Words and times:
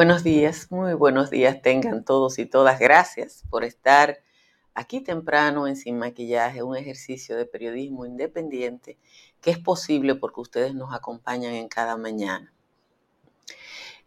Buenos 0.00 0.24
días, 0.24 0.68
muy 0.70 0.94
buenos 0.94 1.28
días 1.28 1.60
tengan 1.60 2.06
todos 2.06 2.38
y 2.38 2.46
todas. 2.46 2.80
Gracias 2.80 3.44
por 3.50 3.64
estar 3.64 4.22
aquí 4.72 5.02
temprano 5.02 5.66
en 5.66 5.76
Sin 5.76 5.98
Maquillaje, 5.98 6.62
un 6.62 6.74
ejercicio 6.74 7.36
de 7.36 7.44
periodismo 7.44 8.06
independiente 8.06 8.96
que 9.42 9.50
es 9.50 9.58
posible 9.58 10.14
porque 10.14 10.40
ustedes 10.40 10.74
nos 10.74 10.94
acompañan 10.94 11.52
en 11.52 11.68
cada 11.68 11.98
mañana. 11.98 12.50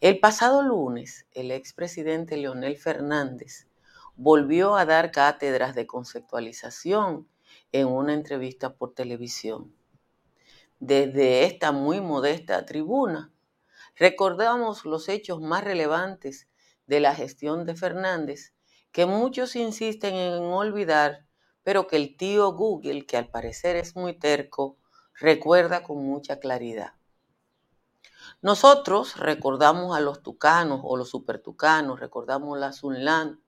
El 0.02 0.20
pasado 0.20 0.64
lunes, 0.64 1.28
el 1.32 1.52
expresidente 1.52 2.38
Leonel 2.38 2.76
Fernández 2.78 3.68
volvió 4.16 4.76
a 4.76 4.86
dar 4.86 5.12
cátedras 5.12 5.76
de 5.76 5.86
conceptualización 5.86 7.28
en 7.72 7.86
una 7.86 8.16
entrevista 8.16 8.74
por 8.74 8.96
televisión. 8.96 9.72
Desde 10.80 11.46
esta 11.46 11.72
muy 11.72 12.02
modesta 12.02 12.66
tribuna, 12.66 13.32
recordamos 13.96 14.86
los 14.86 15.10
hechos 15.10 15.42
más 15.42 15.64
relevantes 15.64 16.48
de 16.88 17.00
la 17.00 17.16
gestión 17.16 17.66
de 17.66 17.76
Fernández, 17.76 18.54
que 18.92 19.06
muchos 19.06 19.56
insisten 19.56 20.16
en 20.16 20.44
olvidar, 20.44 21.26
pero 21.64 21.88
que 21.88 21.96
el 21.96 22.18
tío 22.18 22.52
Google, 22.54 23.06
que 23.06 23.18
al 23.18 23.30
parecer 23.30 23.76
es 23.76 23.96
muy 23.96 24.18
terco, 24.18 24.78
recuerda 25.20 25.84
con 25.84 25.98
mucha 26.04 26.40
claridad. 26.40 26.94
Nosotros 28.42 29.18
recordamos 29.18 29.96
a 29.96 30.02
los 30.02 30.22
tucanos 30.22 30.82
o 30.84 30.98
los 30.98 31.10
supertucanos, 31.10 32.00
recordamos 32.00 32.58
la 32.60 32.74
Sunland, 32.74 33.40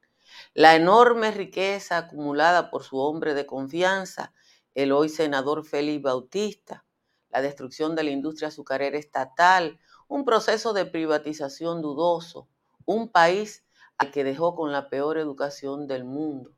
la 0.53 0.75
enorme 0.75 1.31
riqueza 1.31 1.97
acumulada 1.97 2.69
por 2.69 2.83
su 2.83 2.97
hombre 2.97 3.33
de 3.33 3.45
confianza, 3.45 4.33
el 4.73 4.91
hoy 4.91 5.09
senador 5.09 5.65
Félix 5.65 6.01
Bautista, 6.01 6.85
la 7.29 7.41
destrucción 7.41 7.95
de 7.95 8.03
la 8.03 8.11
industria 8.11 8.47
azucarera 8.47 8.97
estatal, 8.97 9.79
un 10.07 10.25
proceso 10.25 10.73
de 10.73 10.85
privatización 10.85 11.81
dudoso, 11.81 12.47
un 12.85 13.09
país 13.09 13.63
al 13.97 14.11
que 14.11 14.23
dejó 14.23 14.55
con 14.55 14.71
la 14.71 14.89
peor 14.89 15.17
educación 15.17 15.87
del 15.87 16.03
mundo. 16.03 16.55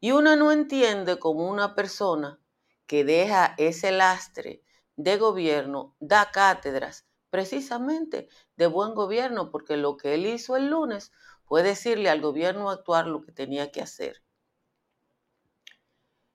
Y 0.00 0.12
uno 0.12 0.36
no 0.36 0.52
entiende 0.52 1.18
cómo 1.18 1.48
una 1.48 1.74
persona 1.74 2.40
que 2.86 3.04
deja 3.04 3.54
ese 3.58 3.92
lastre 3.92 4.62
de 4.96 5.16
gobierno 5.16 5.94
da 6.00 6.30
cátedras 6.30 7.06
precisamente 7.30 8.28
de 8.56 8.66
buen 8.66 8.94
gobierno, 8.94 9.50
porque 9.50 9.78
lo 9.78 9.96
que 9.96 10.14
él 10.14 10.26
hizo 10.26 10.54
el 10.56 10.68
lunes 10.68 11.12
fue 11.44 11.62
decirle 11.62 12.10
al 12.10 12.20
gobierno 12.20 12.68
actuar 12.68 13.06
lo 13.06 13.22
que 13.22 13.32
tenía 13.32 13.72
que 13.72 13.80
hacer. 13.80 14.22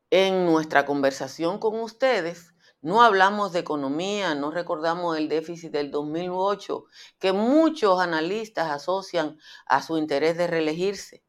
En 0.10 0.46
nuestra 0.46 0.86
conversación 0.86 1.60
con 1.60 1.80
ustedes, 1.80 2.56
no 2.88 3.02
hablamos 3.02 3.52
de 3.52 3.60
economía, 3.60 4.34
no 4.34 4.50
recordamos 4.50 5.18
el 5.18 5.28
déficit 5.28 5.74
del 5.74 5.92
2008, 5.92 6.86
que 7.20 7.34
muchos 7.34 8.00
analistas 8.00 8.72
asocian 8.72 9.38
a 9.66 9.82
su 9.82 9.98
interés 9.98 10.38
de 10.38 10.48
reelegirse. 10.48 11.22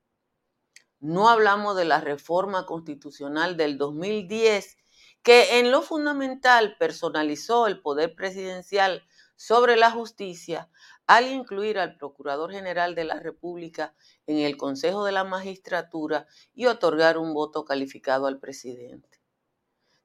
No 1.00 1.28
hablamos 1.28 1.74
de 1.74 1.84
la 1.84 2.00
reforma 2.00 2.64
constitucional 2.64 3.56
del 3.56 3.76
2010, 3.76 4.76
que 5.24 5.58
en 5.58 5.72
lo 5.72 5.82
fundamental 5.82 6.76
personalizó 6.78 7.66
el 7.66 7.80
poder 7.80 8.14
presidencial 8.14 9.02
sobre 9.34 9.74
la 9.74 9.90
justicia 9.90 10.70
al 11.08 11.26
incluir 11.26 11.80
al 11.80 11.96
Procurador 11.96 12.52
General 12.52 12.94
de 12.94 13.02
la 13.02 13.18
República 13.18 13.96
en 14.28 14.38
el 14.38 14.56
Consejo 14.56 15.04
de 15.04 15.10
la 15.10 15.24
Magistratura 15.24 16.28
y 16.54 16.66
otorgar 16.66 17.18
un 17.18 17.34
voto 17.34 17.64
calificado 17.64 18.28
al 18.28 18.38
presidente. 18.38 19.17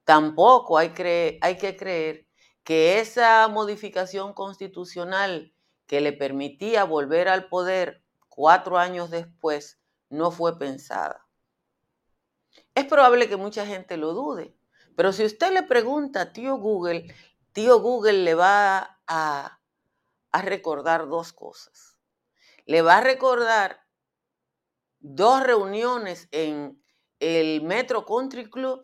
Tampoco 0.05 0.77
hay, 0.77 0.89
que 0.89 1.75
creer 1.77 2.27
que 2.63 2.99
esa 2.99 3.47
modificación 3.47 4.33
constitucional 4.33 5.53
que 5.87 6.01
le 6.01 6.13
permitía 6.13 6.83
volver 6.83 7.29
al 7.29 7.47
poder 7.47 8.03
cuatro 8.27 8.77
años 8.77 9.09
después 9.09 9.79
no 10.09 10.31
fue 10.31 10.57
pensada. 10.57 11.25
Es 12.75 12.85
probable 12.85 13.29
que 13.29 13.37
mucha 13.37 13.65
gente 13.65 13.97
lo 13.97 14.13
dude, 14.13 14.55
pero 14.95 15.13
si 15.13 15.23
usted 15.25 15.53
le 15.53 15.63
pregunta 15.63 16.21
a 16.21 16.33
tío 16.33 16.57
Google, 16.57 17.13
tío 17.53 17.79
Google 17.79 18.23
le 18.23 18.35
va 18.35 18.99
a 19.07 19.59
recordar 20.33 21.07
dos 21.07 21.31
cosas. 21.33 21.97
Le 22.65 22.81
va 22.81 22.97
a 22.97 23.01
recordar 23.01 23.83
dos 24.99 25.43
reuniones 25.43 26.27
en 26.31 26.81
el 27.19 27.61
Metro 27.61 28.05
Country 28.05 28.49
Club 28.49 28.83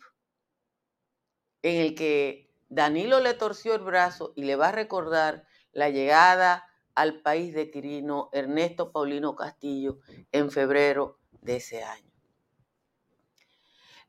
en 1.61 1.81
el 1.81 1.95
que 1.95 2.49
Danilo 2.69 3.19
le 3.19 3.33
torció 3.33 3.73
el 3.73 3.81
brazo 3.81 4.33
y 4.35 4.43
le 4.43 4.55
va 4.55 4.69
a 4.69 4.73
recordar 4.73 5.45
la 5.71 5.89
llegada 5.89 6.65
al 6.95 7.21
país 7.21 7.53
de 7.53 7.71
Quirino 7.71 8.29
Ernesto 8.33 8.91
Paulino 8.91 9.35
Castillo 9.35 9.99
en 10.31 10.51
febrero 10.51 11.19
de 11.41 11.57
ese 11.57 11.83
año. 11.83 12.11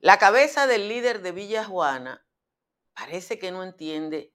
La 0.00 0.18
cabeza 0.18 0.66
del 0.66 0.88
líder 0.88 1.22
de 1.22 1.32
Villa 1.32 1.64
Juana 1.64 2.26
parece 2.94 3.38
que 3.38 3.50
no 3.50 3.62
entiende 3.62 4.34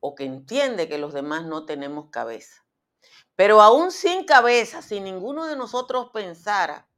o 0.00 0.14
que 0.14 0.24
entiende 0.24 0.88
que 0.88 0.98
los 0.98 1.12
demás 1.12 1.44
no 1.44 1.64
tenemos 1.64 2.10
cabeza. 2.10 2.64
Pero 3.36 3.60
aún 3.60 3.90
sin 3.90 4.24
cabeza, 4.24 4.82
si 4.82 5.00
ninguno 5.00 5.46
de 5.46 5.56
nosotros 5.56 6.10
pensara, 6.12 6.88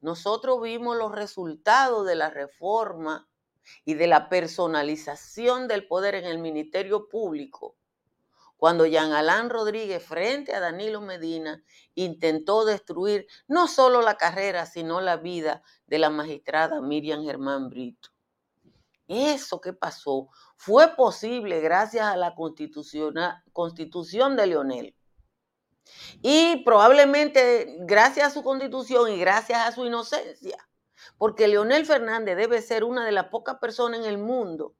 nosotros 0.00 0.60
vimos 0.62 0.96
los 0.96 1.12
resultados 1.12 2.06
de 2.06 2.14
la 2.14 2.30
reforma 2.30 3.27
y 3.84 3.94
de 3.94 4.06
la 4.06 4.28
personalización 4.28 5.68
del 5.68 5.86
poder 5.86 6.14
en 6.14 6.24
el 6.24 6.38
Ministerio 6.38 7.08
Público, 7.08 7.76
cuando 8.58 8.86
Jean 8.86 9.12
Alain 9.12 9.50
Rodríguez, 9.50 10.04
frente 10.04 10.54
a 10.54 10.60
Danilo 10.60 11.00
Medina, 11.00 11.62
intentó 11.94 12.64
destruir 12.64 13.26
no 13.46 13.68
solo 13.68 14.02
la 14.02 14.16
carrera, 14.16 14.66
sino 14.66 15.00
la 15.00 15.16
vida 15.16 15.62
de 15.86 15.98
la 15.98 16.10
magistrada 16.10 16.80
Miriam 16.80 17.24
Germán 17.24 17.70
Brito. 17.70 18.10
Eso 19.06 19.60
que 19.60 19.72
pasó 19.72 20.28
fue 20.56 20.96
posible 20.96 21.60
gracias 21.60 22.06
a 22.06 22.16
la 22.16 22.34
constitución 22.34 24.36
de 24.36 24.46
Leonel. 24.46 24.94
Y 26.20 26.62
probablemente 26.64 27.76
gracias 27.80 28.26
a 28.26 28.30
su 28.30 28.42
constitución 28.42 29.10
y 29.10 29.18
gracias 29.18 29.66
a 29.66 29.72
su 29.72 29.86
inocencia, 29.86 30.67
porque 31.16 31.48
Leonel 31.48 31.86
Fernández 31.86 32.36
debe 32.36 32.60
ser 32.60 32.84
una 32.84 33.04
de 33.04 33.12
las 33.12 33.26
pocas 33.26 33.58
personas 33.58 34.00
en 34.00 34.06
el 34.06 34.18
mundo 34.18 34.74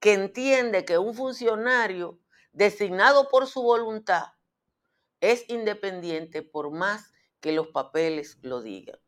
que 0.00 0.12
entiende 0.12 0.84
que 0.84 0.98
un 0.98 1.14
funcionario 1.14 2.20
designado 2.52 3.28
por 3.28 3.46
su 3.46 3.62
voluntad 3.62 4.26
es 5.20 5.48
independiente 5.48 6.42
por 6.42 6.70
más 6.70 7.12
que 7.40 7.52
los 7.52 7.68
papeles 7.68 8.38
lo 8.42 8.62
digan. 8.62 8.98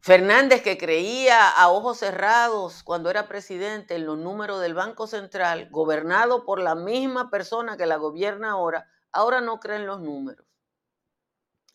Fernández, 0.00 0.62
que 0.62 0.78
creía 0.78 1.48
a 1.48 1.70
ojos 1.70 1.98
cerrados 1.98 2.82
cuando 2.82 3.08
era 3.08 3.28
presidente 3.28 3.94
en 3.94 4.04
los 4.04 4.18
números 4.18 4.60
del 4.60 4.74
Banco 4.74 5.06
Central, 5.06 5.68
gobernado 5.70 6.44
por 6.44 6.60
la 6.60 6.74
misma 6.74 7.30
persona 7.30 7.76
que 7.76 7.86
la 7.86 7.96
gobierna 7.96 8.50
ahora, 8.50 8.90
ahora 9.12 9.40
no 9.40 9.60
cree 9.60 9.76
en 9.76 9.86
los 9.86 10.00
números. 10.00 10.44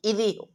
Y 0.02 0.12
dijo, 0.12 0.50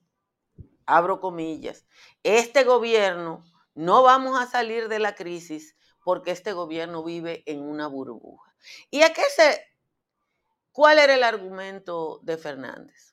abro 0.96 1.20
comillas, 1.20 1.86
este 2.22 2.64
gobierno 2.64 3.44
no 3.74 4.02
vamos 4.02 4.40
a 4.40 4.46
salir 4.46 4.88
de 4.88 4.98
la 4.98 5.14
crisis 5.14 5.76
porque 6.04 6.30
este 6.30 6.52
gobierno 6.52 7.04
vive 7.04 7.42
en 7.46 7.62
una 7.62 7.86
burbuja. 7.86 8.54
¿Y 8.90 9.02
a 9.02 9.12
qué 9.12 9.22
se... 9.34 9.64
¿Cuál 10.72 10.98
era 10.98 11.14
el 11.14 11.22
argumento 11.22 12.20
de 12.22 12.38
Fernández? 12.38 13.12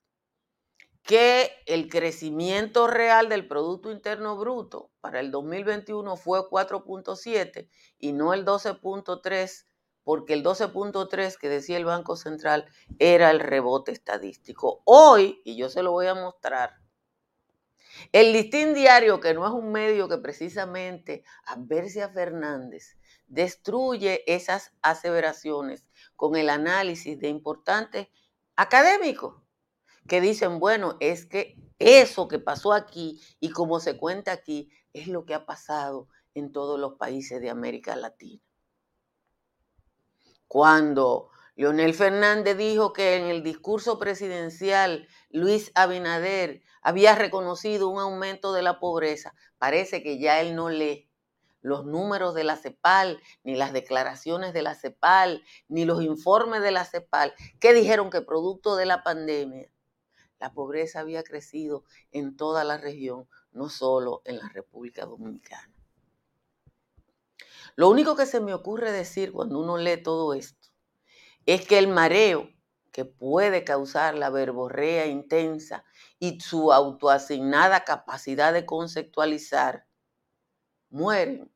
que 1.09 1.51
el 1.65 1.89
crecimiento 1.89 2.85
real 2.85 3.29
del 3.29 3.47
Producto 3.47 3.91
Interno 3.91 4.37
Bruto 4.37 4.91
para 5.01 5.19
el 5.19 5.31
2021 5.31 6.15
fue 6.17 6.41
4.7 6.41 7.67
y 7.97 8.13
no 8.13 8.31
el 8.31 8.45
12.3, 8.45 9.65
porque 10.03 10.33
el 10.33 10.43
12.3 10.43 11.37
que 11.37 11.49
decía 11.49 11.77
el 11.77 11.85
Banco 11.85 12.15
Central 12.15 12.67
era 12.99 13.31
el 13.31 13.39
rebote 13.39 13.91
estadístico. 13.91 14.83
Hoy, 14.85 15.41
y 15.43 15.57
yo 15.57 15.69
se 15.69 15.81
lo 15.81 15.93
voy 15.93 16.05
a 16.05 16.13
mostrar, 16.13 16.78
el 18.11 18.33
listín 18.33 18.73
diario, 18.73 19.19
que 19.19 19.33
no 19.33 19.45
es 19.45 19.53
un 19.53 19.71
medio 19.71 20.07
que 20.07 20.17
precisamente 20.17 21.23
adverse 21.45 22.01
a 22.01 22.09
Fernández, 22.09 22.97
destruye 23.27 24.23
esas 24.31 24.71
aseveraciones 24.81 25.85
con 26.15 26.35
el 26.35 26.49
análisis 26.49 27.19
de 27.19 27.29
importantes 27.29 28.07
académicos 28.55 29.41
que 30.07 30.21
dicen, 30.21 30.59
bueno, 30.59 30.97
es 30.99 31.25
que 31.25 31.55
eso 31.77 32.27
que 32.27 32.39
pasó 32.39 32.73
aquí 32.73 33.21
y 33.39 33.51
como 33.51 33.79
se 33.79 33.97
cuenta 33.97 34.31
aquí 34.31 34.69
es 34.91 35.07
lo 35.07 35.25
que 35.25 35.33
ha 35.33 35.45
pasado 35.45 36.09
en 36.33 36.51
todos 36.51 36.79
los 36.79 36.95
países 36.95 37.39
de 37.39 37.49
América 37.49 37.95
Latina. 37.95 38.41
Cuando 40.47 41.29
Leonel 41.55 41.93
Fernández 41.93 42.57
dijo 42.57 42.91
que 42.91 43.17
en 43.17 43.25
el 43.25 43.43
discurso 43.43 43.99
presidencial 43.99 45.07
Luis 45.29 45.71
Abinader 45.75 46.61
había 46.81 47.15
reconocido 47.15 47.87
un 47.89 47.99
aumento 47.99 48.53
de 48.53 48.61
la 48.61 48.79
pobreza, 48.79 49.33
parece 49.57 50.01
que 50.01 50.19
ya 50.19 50.41
él 50.41 50.55
no 50.55 50.69
lee 50.69 51.09
los 51.61 51.85
números 51.85 52.33
de 52.33 52.43
la 52.43 52.55
CEPAL, 52.55 53.21
ni 53.43 53.55
las 53.55 53.73
declaraciones 53.73 54.53
de 54.53 54.61
la 54.61 54.75
CEPAL, 54.75 55.43
ni 55.67 55.85
los 55.85 56.01
informes 56.01 56.61
de 56.61 56.71
la 56.71 56.85
CEPAL, 56.85 57.33
que 57.59 57.73
dijeron 57.73 58.09
que 58.09 58.21
producto 58.21 58.75
de 58.75 58.85
la 58.85 59.03
pandemia 59.03 59.69
la 60.39 60.53
pobreza 60.53 61.01
había 61.01 61.21
crecido 61.21 61.83
en 62.11 62.37
toda 62.37 62.63
la 62.63 62.77
región, 62.77 63.27
no 63.51 63.69
solo 63.69 64.21
en 64.23 64.37
la 64.37 64.47
República 64.49 65.05
Dominicana. 65.05 65.73
Lo 67.75 67.89
único 67.89 68.15
que 68.15 68.25
se 68.25 68.39
me 68.39 68.53
ocurre 68.53 68.91
decir 68.91 69.31
cuando 69.31 69.59
uno 69.59 69.77
lee 69.77 70.01
todo 70.01 70.33
esto 70.33 70.69
es 71.45 71.67
que 71.67 71.77
el 71.77 71.87
mareo 71.87 72.49
que 72.91 73.05
puede 73.05 73.63
causar 73.63 74.15
la 74.15 74.29
verborrea 74.29 75.05
intensa 75.07 75.83
y 76.19 76.39
su 76.39 76.73
autoasignada 76.73 77.83
capacidad 77.83 78.53
de 78.53 78.65
conceptualizar 78.65 79.87
mueren 80.89 81.51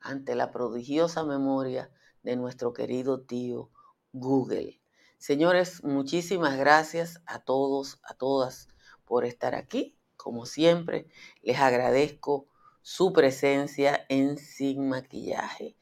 ante 0.00 0.34
la 0.34 0.50
prodigiosa 0.50 1.24
memoria 1.24 1.90
de 2.22 2.36
nuestro 2.36 2.72
querido 2.72 3.22
tío 3.22 3.70
Google. 4.12 4.80
Señores, 5.18 5.82
muchísimas 5.82 6.58
gracias 6.58 7.22
a 7.26 7.40
todos, 7.40 8.00
a 8.02 8.14
todas 8.14 8.68
por 9.04 9.24
estar 9.24 9.54
aquí. 9.54 9.98
Como 10.16 10.46
siempre, 10.46 11.08
les 11.42 11.58
agradezco 11.58 12.48
su 12.82 13.12
presencia 13.12 14.04
en 14.08 14.36
Sin 14.36 14.88
Maquillaje. 14.88 15.76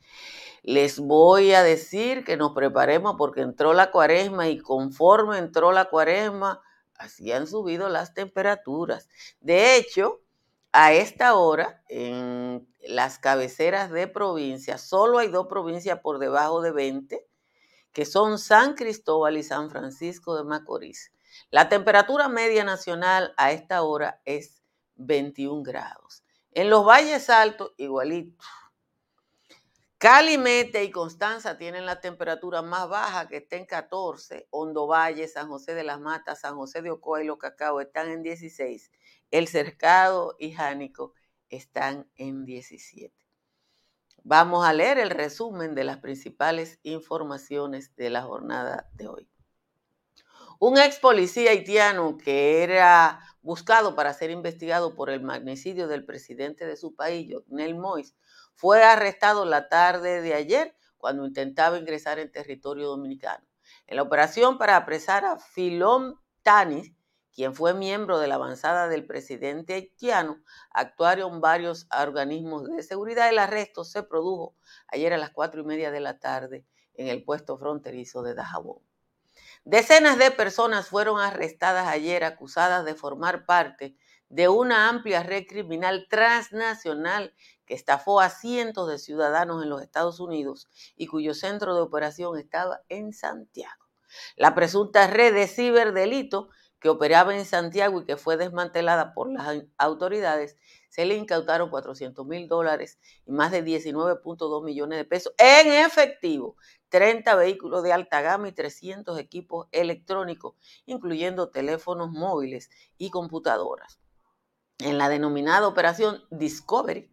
Les 0.62 1.00
voy 1.00 1.52
a 1.54 1.62
decir 1.62 2.24
que 2.24 2.36
nos 2.36 2.52
preparemos 2.52 3.16
porque 3.18 3.40
entró 3.40 3.72
la 3.72 3.90
cuaresma 3.90 4.48
y 4.48 4.58
conforme 4.58 5.38
entró 5.38 5.72
la 5.72 5.86
cuaresma, 5.86 6.62
así 6.94 7.32
han 7.32 7.48
subido 7.48 7.88
las 7.88 8.14
temperaturas. 8.14 9.08
De 9.40 9.76
hecho, 9.76 10.20
a 10.70 10.92
esta 10.92 11.34
hora, 11.34 11.82
en 11.88 12.66
las 12.80 13.18
cabeceras 13.18 13.90
de 13.90 14.06
provincia, 14.06 14.78
solo 14.78 15.18
hay 15.18 15.28
dos 15.28 15.48
provincias 15.48 15.98
por 16.00 16.18
debajo 16.18 16.62
de 16.62 16.70
20, 16.70 17.26
que 17.92 18.06
son 18.06 18.38
San 18.38 18.74
Cristóbal 18.74 19.36
y 19.36 19.42
San 19.42 19.68
Francisco 19.68 20.36
de 20.36 20.44
Macorís. 20.44 21.12
La 21.50 21.68
temperatura 21.68 22.28
media 22.28 22.64
nacional 22.64 23.34
a 23.36 23.52
esta 23.52 23.82
hora 23.82 24.20
es 24.24 24.62
21 24.94 25.62
grados. 25.62 26.22
En 26.52 26.70
los 26.70 26.86
valles 26.86 27.28
altos, 27.30 27.72
igualito. 27.76 28.42
Cali, 30.02 30.36
Mete 30.36 30.82
y 30.82 30.90
Constanza 30.90 31.56
tienen 31.56 31.86
la 31.86 32.00
temperatura 32.00 32.60
más 32.60 32.88
baja, 32.88 33.28
que 33.28 33.36
está 33.36 33.54
en 33.54 33.66
14. 33.66 34.48
Hondo 34.50 34.88
Valle, 34.88 35.28
San 35.28 35.46
José 35.46 35.76
de 35.76 35.84
las 35.84 36.00
Matas, 36.00 36.40
San 36.40 36.56
José 36.56 36.82
de 36.82 36.90
Ocoa 36.90 37.22
y 37.22 37.26
Los 37.26 37.38
Cacao 37.38 37.80
están 37.80 38.10
en 38.10 38.24
16. 38.24 38.90
El 39.30 39.46
Cercado 39.46 40.34
y 40.40 40.54
Jánico 40.54 41.14
están 41.50 42.10
en 42.16 42.44
17. 42.44 43.14
Vamos 44.24 44.66
a 44.66 44.72
leer 44.72 44.98
el 44.98 45.10
resumen 45.10 45.76
de 45.76 45.84
las 45.84 45.98
principales 45.98 46.80
informaciones 46.82 47.94
de 47.94 48.10
la 48.10 48.22
jornada 48.22 48.90
de 48.94 49.06
hoy. 49.06 49.31
Un 50.64 50.78
ex 50.78 51.00
policía 51.00 51.50
haitiano 51.50 52.16
que 52.16 52.62
era 52.62 53.18
buscado 53.40 53.96
para 53.96 54.14
ser 54.14 54.30
investigado 54.30 54.94
por 54.94 55.10
el 55.10 55.20
magnicidio 55.20 55.88
del 55.88 56.04
presidente 56.04 56.66
de 56.66 56.76
su 56.76 56.94
país, 56.94 57.34
Jovenel 57.34 57.74
Mois, 57.74 58.14
fue 58.54 58.84
arrestado 58.84 59.44
la 59.44 59.68
tarde 59.68 60.22
de 60.22 60.34
ayer 60.34 60.76
cuando 60.98 61.26
intentaba 61.26 61.78
ingresar 61.78 62.20
en 62.20 62.30
territorio 62.30 62.86
dominicano. 62.86 63.44
En 63.88 63.96
la 63.96 64.02
operación 64.02 64.56
para 64.56 64.76
apresar 64.76 65.24
a 65.24 65.36
Filón 65.40 66.20
Tanis, 66.44 66.92
quien 67.34 67.56
fue 67.56 67.74
miembro 67.74 68.20
de 68.20 68.28
la 68.28 68.36
avanzada 68.36 68.86
del 68.86 69.04
presidente 69.04 69.74
haitiano, 69.74 70.44
actuaron 70.70 71.40
varios 71.40 71.88
organismos 71.90 72.70
de 72.70 72.84
seguridad. 72.84 73.28
El 73.28 73.40
arresto 73.40 73.82
se 73.82 74.04
produjo 74.04 74.54
ayer 74.86 75.12
a 75.12 75.18
las 75.18 75.30
cuatro 75.30 75.62
y 75.62 75.64
media 75.64 75.90
de 75.90 75.98
la 75.98 76.20
tarde 76.20 76.64
en 76.94 77.08
el 77.08 77.24
puesto 77.24 77.58
fronterizo 77.58 78.22
de 78.22 78.36
Dajabón. 78.36 78.91
Decenas 79.64 80.18
de 80.18 80.32
personas 80.32 80.88
fueron 80.88 81.20
arrestadas 81.20 81.86
ayer 81.86 82.24
acusadas 82.24 82.84
de 82.84 82.96
formar 82.96 83.46
parte 83.46 83.96
de 84.28 84.48
una 84.48 84.88
amplia 84.88 85.22
red 85.22 85.46
criminal 85.46 86.08
transnacional 86.10 87.32
que 87.64 87.74
estafó 87.74 88.20
a 88.20 88.28
cientos 88.28 88.88
de 88.88 88.98
ciudadanos 88.98 89.62
en 89.62 89.70
los 89.70 89.80
Estados 89.80 90.18
Unidos 90.18 90.68
y 90.96 91.06
cuyo 91.06 91.32
centro 91.32 91.76
de 91.76 91.82
operación 91.82 92.36
estaba 92.38 92.80
en 92.88 93.12
Santiago. 93.12 93.86
La 94.36 94.54
presunta 94.54 95.06
red 95.06 95.32
de 95.32 95.46
ciberdelito 95.46 96.48
que 96.80 96.88
operaba 96.88 97.32
en 97.36 97.44
Santiago 97.44 98.00
y 98.00 98.04
que 98.04 98.16
fue 98.16 98.36
desmantelada 98.36 99.14
por 99.14 99.32
las 99.32 99.62
autoridades, 99.78 100.56
se 100.92 101.06
le 101.06 101.16
incautaron 101.16 101.70
400 101.70 102.26
mil 102.26 102.48
dólares 102.48 102.98
y 103.24 103.32
más 103.32 103.50
de 103.50 103.64
19.2 103.64 104.62
millones 104.62 104.98
de 104.98 105.06
pesos 105.06 105.32
en 105.38 105.72
efectivo, 105.72 106.54
30 106.90 107.34
vehículos 107.34 107.82
de 107.82 107.94
alta 107.94 108.20
gama 108.20 108.48
y 108.48 108.52
300 108.52 109.18
equipos 109.18 109.68
electrónicos, 109.72 110.54
incluyendo 110.84 111.48
teléfonos 111.48 112.10
móviles 112.10 112.68
y 112.98 113.08
computadoras. 113.08 114.00
En 114.80 114.98
la 114.98 115.08
denominada 115.08 115.66
operación 115.66 116.24
Discovery, 116.30 117.10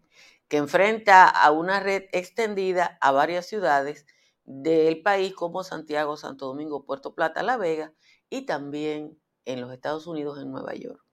que 0.50 0.58
enfrenta 0.58 1.30
a 1.30 1.50
una 1.52 1.80
red 1.80 2.04
extendida 2.12 2.98
a 3.00 3.14
varias 3.14 3.46
ciudades 3.46 4.06
del 4.44 5.02
país 5.02 5.34
como 5.34 5.64
Santiago, 5.64 6.18
Santo 6.18 6.48
Domingo, 6.48 6.84
Puerto 6.84 7.16
Plata, 7.16 7.44
La 7.44 7.56
Vega 7.56 7.94
y 8.30 8.46
también 8.46 9.18
en 9.46 9.62
los 9.62 9.72
Estados 9.72 10.06
Unidos, 10.06 10.38
en 10.38 10.52
Nueva 10.52 10.76
York. 10.76 11.09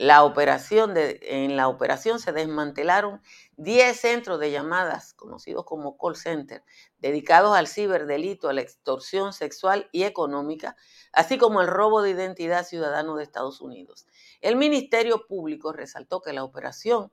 La 0.00 0.24
operación 0.24 0.94
en 0.96 1.58
la 1.58 1.68
operación 1.68 2.20
se 2.20 2.32
desmantelaron 2.32 3.20
10 3.58 4.00
centros 4.00 4.40
de 4.40 4.50
llamadas, 4.50 5.12
conocidos 5.12 5.66
como 5.66 5.98
call 5.98 6.16
center, 6.16 6.64
dedicados 7.00 7.54
al 7.54 7.66
ciberdelito, 7.66 8.48
a 8.48 8.54
la 8.54 8.62
extorsión 8.62 9.34
sexual 9.34 9.90
y 9.92 10.04
económica, 10.04 10.74
así 11.12 11.36
como 11.36 11.60
el 11.60 11.66
robo 11.66 12.00
de 12.00 12.12
identidad 12.12 12.64
ciudadano 12.64 13.16
de 13.16 13.24
Estados 13.24 13.60
Unidos. 13.60 14.06
El 14.40 14.56
Ministerio 14.56 15.26
Público 15.26 15.70
resaltó 15.70 16.22
que 16.22 16.32
la 16.32 16.44
operación 16.44 17.12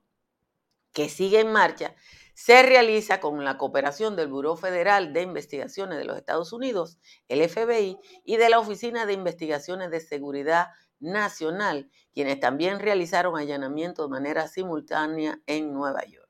que 0.93 1.09
sigue 1.09 1.41
en 1.41 1.51
marcha 1.51 1.93
se 2.35 2.63
realiza 2.63 3.19
con 3.19 3.43
la 3.43 3.57
cooperación 3.57 4.15
del 4.15 4.29
Buró 4.29 4.55
Federal 4.55 5.11
de 5.11 5.23
Investigaciones 5.23 5.97
de 5.97 6.05
los 6.05 6.15
Estados 6.15 6.53
Unidos, 6.53 6.99
el 7.27 7.47
FBI, 7.49 7.99
y 8.23 8.37
de 8.37 8.47
la 8.47 8.59
Oficina 8.59 9.05
de 9.05 9.11
Investigaciones 9.11 9.91
de 9.91 9.99
Seguridad 9.99 10.67
Nacional, 10.99 11.89
quienes 12.13 12.39
también 12.39 12.79
realizaron 12.79 13.37
allanamiento 13.37 14.03
de 14.03 14.09
manera 14.09 14.47
simultánea 14.47 15.39
en 15.45 15.73
Nueva 15.73 16.03
York. 16.05 16.27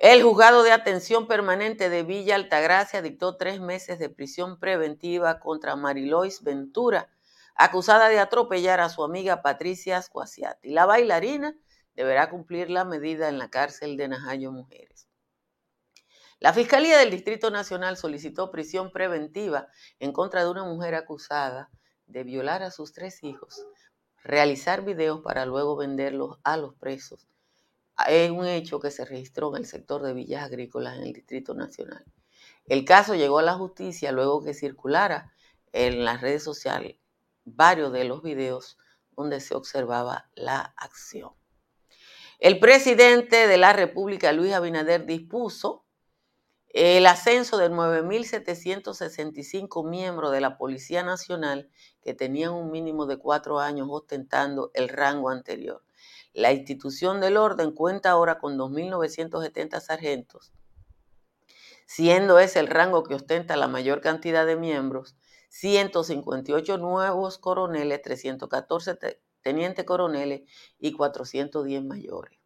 El 0.00 0.22
juzgado 0.22 0.62
de 0.62 0.70
atención 0.70 1.26
permanente 1.26 1.88
de 1.88 2.04
Villa 2.04 2.36
Altagracia 2.36 3.02
dictó 3.02 3.36
tres 3.36 3.60
meses 3.60 3.98
de 3.98 4.08
prisión 4.08 4.60
preventiva 4.60 5.40
contra 5.40 5.74
Marilois 5.74 6.44
Ventura, 6.44 7.10
acusada 7.56 8.08
de 8.08 8.20
atropellar 8.20 8.80
a 8.80 8.90
su 8.90 9.02
amiga 9.02 9.42
Patricia 9.42 10.00
Squasiati. 10.00 10.70
La 10.70 10.86
bailarina 10.86 11.56
deberá 11.94 12.30
cumplir 12.30 12.70
la 12.70 12.84
medida 12.84 13.28
en 13.28 13.38
la 13.38 13.50
cárcel 13.50 13.96
de 13.96 14.06
Najayo 14.06 14.52
Mujeres. 14.52 15.08
La 16.38 16.52
Fiscalía 16.52 16.96
del 16.98 17.10
Distrito 17.10 17.50
Nacional 17.50 17.96
solicitó 17.96 18.52
prisión 18.52 18.92
preventiva 18.92 19.66
en 19.98 20.12
contra 20.12 20.44
de 20.44 20.50
una 20.50 20.62
mujer 20.62 20.94
acusada 20.94 21.68
de 22.08 22.24
violar 22.24 22.62
a 22.62 22.70
sus 22.70 22.92
tres 22.92 23.22
hijos, 23.22 23.64
realizar 24.24 24.84
videos 24.84 25.20
para 25.20 25.46
luego 25.46 25.76
venderlos 25.76 26.38
a 26.42 26.56
los 26.56 26.74
presos. 26.74 27.28
Es 28.08 28.30
un 28.30 28.46
hecho 28.46 28.80
que 28.80 28.90
se 28.90 29.04
registró 29.04 29.50
en 29.54 29.62
el 29.62 29.66
sector 29.66 30.02
de 30.02 30.14
Villas 30.14 30.44
Agrícolas 30.44 30.96
en 30.96 31.04
el 31.04 31.12
Distrito 31.12 31.54
Nacional. 31.54 32.04
El 32.66 32.84
caso 32.84 33.14
llegó 33.14 33.38
a 33.38 33.42
la 33.42 33.54
justicia 33.54 34.12
luego 34.12 34.42
que 34.42 34.54
circulara 34.54 35.32
en 35.72 36.04
las 36.04 36.20
redes 36.20 36.42
sociales 36.42 36.96
varios 37.44 37.92
de 37.92 38.04
los 38.04 38.22
videos 38.22 38.78
donde 39.16 39.40
se 39.40 39.54
observaba 39.54 40.30
la 40.34 40.74
acción. 40.76 41.32
El 42.38 42.60
presidente 42.60 43.48
de 43.48 43.56
la 43.56 43.72
República, 43.72 44.32
Luis 44.32 44.52
Abinader, 44.52 45.06
dispuso 45.06 45.84
el 46.70 47.06
ascenso 47.06 47.56
de 47.56 47.70
9.765 47.70 49.88
miembros 49.88 50.32
de 50.32 50.42
la 50.42 50.58
Policía 50.58 51.02
Nacional 51.02 51.70
que 52.02 52.12
tenían 52.14 52.52
un 52.52 52.70
mínimo 52.70 53.06
de 53.06 53.16
cuatro 53.16 53.58
años 53.58 53.88
ostentando 53.90 54.70
el 54.74 54.88
rango 54.88 55.30
anterior. 55.30 55.82
La 56.34 56.52
institución 56.52 57.20
del 57.20 57.38
orden 57.38 57.72
cuenta 57.72 58.10
ahora 58.10 58.38
con 58.38 58.58
2.970 58.58 59.80
sargentos, 59.80 60.52
siendo 61.86 62.38
ese 62.38 62.60
el 62.60 62.66
rango 62.66 63.02
que 63.02 63.14
ostenta 63.14 63.56
la 63.56 63.66
mayor 63.66 64.02
cantidad 64.02 64.44
de 64.44 64.56
miembros, 64.56 65.16
158 65.48 66.76
nuevos 66.76 67.38
coroneles, 67.38 68.02
314 68.02 68.98
tenientes 69.40 69.86
coroneles 69.86 70.42
y 70.78 70.92
410 70.92 71.82
mayores. 71.84 72.37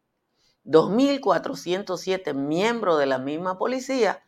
2.407 0.65 2.33
miembros 2.33 2.99
de 2.99 3.05
la 3.05 3.17
misma 3.17 3.57
policía, 3.57 4.23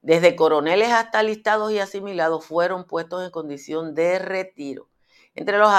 desde 0.00 0.36
coroneles 0.36 0.90
hasta 0.92 1.22
listados 1.22 1.72
y 1.72 1.78
asimilados, 1.78 2.44
fueron 2.44 2.84
puestos 2.84 3.24
en 3.24 3.30
condición 3.30 3.94
de 3.94 4.18
retiro. 4.18 4.88
Entre 5.34 5.58
los 5.58 5.70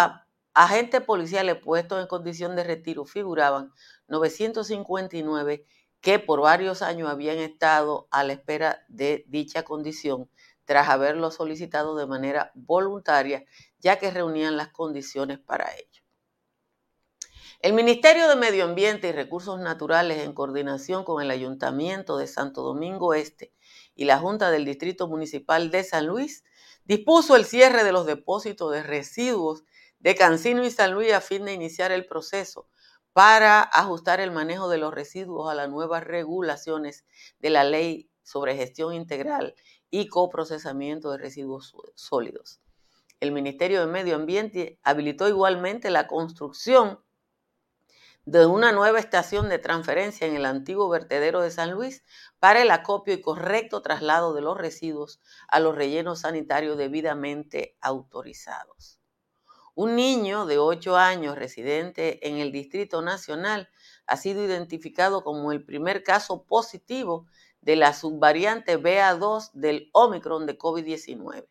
agentes 0.53 1.01
policiales 1.01 1.55
puestos 1.55 2.01
en 2.01 2.07
condición 2.07 2.55
de 2.55 2.63
retiro 2.63 3.05
figuraban 3.05 3.71
959 4.07 5.65
que 6.01 6.19
por 6.19 6.41
varios 6.41 6.81
años 6.81 7.09
habían 7.09 7.37
estado 7.37 8.07
a 8.11 8.23
la 8.23 8.33
espera 8.33 8.85
de 8.87 9.25
dicha 9.27 9.63
condición 9.63 10.29
tras 10.65 10.89
haberlo 10.89 11.31
solicitado 11.31 11.95
de 11.95 12.07
manera 12.07 12.51
voluntaria, 12.53 13.45
ya 13.79 13.97
que 13.97 14.11
reunían 14.11 14.57
las 14.57 14.67
condiciones 14.67 15.39
para 15.39 15.73
ello. 15.75 15.96
El 17.59 17.73
Ministerio 17.73 18.29
de 18.29 18.35
Medio 18.35 18.65
Ambiente 18.65 19.07
y 19.07 19.11
Recursos 19.11 19.59
Naturales, 19.59 20.19
en 20.19 20.33
coordinación 20.33 21.03
con 21.03 21.23
el 21.23 21.31
Ayuntamiento 21.31 22.15
de 22.15 22.27
Santo 22.27 22.61
Domingo 22.61 23.15
Este 23.15 23.51
y 23.95 24.05
la 24.05 24.19
Junta 24.19 24.51
del 24.51 24.63
Distrito 24.63 25.07
Municipal 25.07 25.71
de 25.71 25.83
San 25.83 26.05
Luis, 26.05 26.43
dispuso 26.85 27.35
el 27.35 27.45
cierre 27.45 27.83
de 27.83 27.91
los 27.91 28.05
depósitos 28.05 28.71
de 28.71 28.83
residuos 28.83 29.63
de 29.97 30.13
Cancino 30.13 30.63
y 30.63 30.69
San 30.69 30.93
Luis 30.93 31.11
a 31.11 31.19
fin 31.19 31.45
de 31.45 31.53
iniciar 31.53 31.91
el 31.91 32.05
proceso 32.05 32.69
para 33.11 33.63
ajustar 33.63 34.19
el 34.19 34.29
manejo 34.29 34.69
de 34.69 34.77
los 34.77 34.93
residuos 34.93 35.51
a 35.51 35.55
las 35.55 35.67
nuevas 35.67 36.03
regulaciones 36.03 37.05
de 37.39 37.49
la 37.49 37.63
Ley 37.63 38.07
sobre 38.21 38.55
Gestión 38.55 38.93
Integral 38.93 39.55
y 39.89 40.09
Coprocesamiento 40.09 41.09
de 41.09 41.17
Residuos 41.17 41.75
Sólidos. 41.95 42.61
El 43.19 43.31
Ministerio 43.31 43.79
de 43.79 43.91
Medio 43.91 44.15
Ambiente 44.15 44.79
habilitó 44.83 45.27
igualmente 45.27 45.89
la 45.89 46.05
construcción 46.05 46.99
de 48.27 48.45
una 48.45 48.73
nueva 48.73 48.99
estación 48.99 49.47
de 49.47 49.57
transferencia 49.57 50.27
en 50.27 50.35
el 50.35 50.45
antiguo 50.45 50.89
vertedero 50.89 51.39
de 51.39 51.49
San 51.49 51.71
Luis 51.71 52.03
para 52.39 52.61
el 52.61 52.71
acopio 52.71 53.13
y 53.13 53.21
correcto 53.21 53.81
traslado 53.81 54.33
de 54.33 54.41
los 54.41 54.57
residuos 54.57 55.21
a 55.47 55.61
los 55.61 55.73
rellenos 55.73 56.19
sanitarios 56.19 56.77
debidamente 56.77 57.77
autorizados. 57.79 58.99
Un 59.75 59.95
niño 59.95 60.45
de 60.45 60.57
8 60.57 60.97
años 60.97 61.37
residente 61.37 62.27
en 62.27 62.39
el 62.39 62.51
Distrito 62.51 63.01
Nacional 63.01 63.69
ha 64.07 64.17
sido 64.17 64.43
identificado 64.43 65.23
como 65.23 65.53
el 65.53 65.63
primer 65.63 66.03
caso 66.03 66.43
positivo 66.43 67.27
de 67.61 67.77
la 67.77 67.93
subvariante 67.93 68.77
BA2 68.77 69.51
del 69.53 69.89
Omicron 69.93 70.45
de 70.45 70.57
COVID-19. 70.57 71.47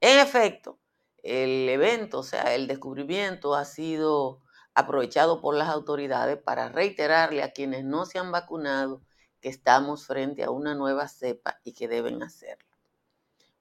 En 0.00 0.18
efecto, 0.18 0.80
el 1.22 1.68
evento, 1.68 2.18
o 2.18 2.24
sea, 2.24 2.56
el 2.56 2.66
descubrimiento 2.66 3.54
ha 3.54 3.64
sido 3.64 4.42
aprovechado 4.76 5.40
por 5.40 5.56
las 5.56 5.70
autoridades 5.70 6.36
para 6.36 6.68
reiterarle 6.68 7.42
a 7.42 7.52
quienes 7.52 7.82
no 7.82 8.04
se 8.04 8.18
han 8.18 8.30
vacunado 8.30 9.00
que 9.40 9.48
estamos 9.48 10.06
frente 10.06 10.44
a 10.44 10.50
una 10.50 10.74
nueva 10.74 11.08
cepa 11.08 11.58
y 11.64 11.72
que 11.72 11.88
deben 11.88 12.22
hacerlo. 12.22 12.68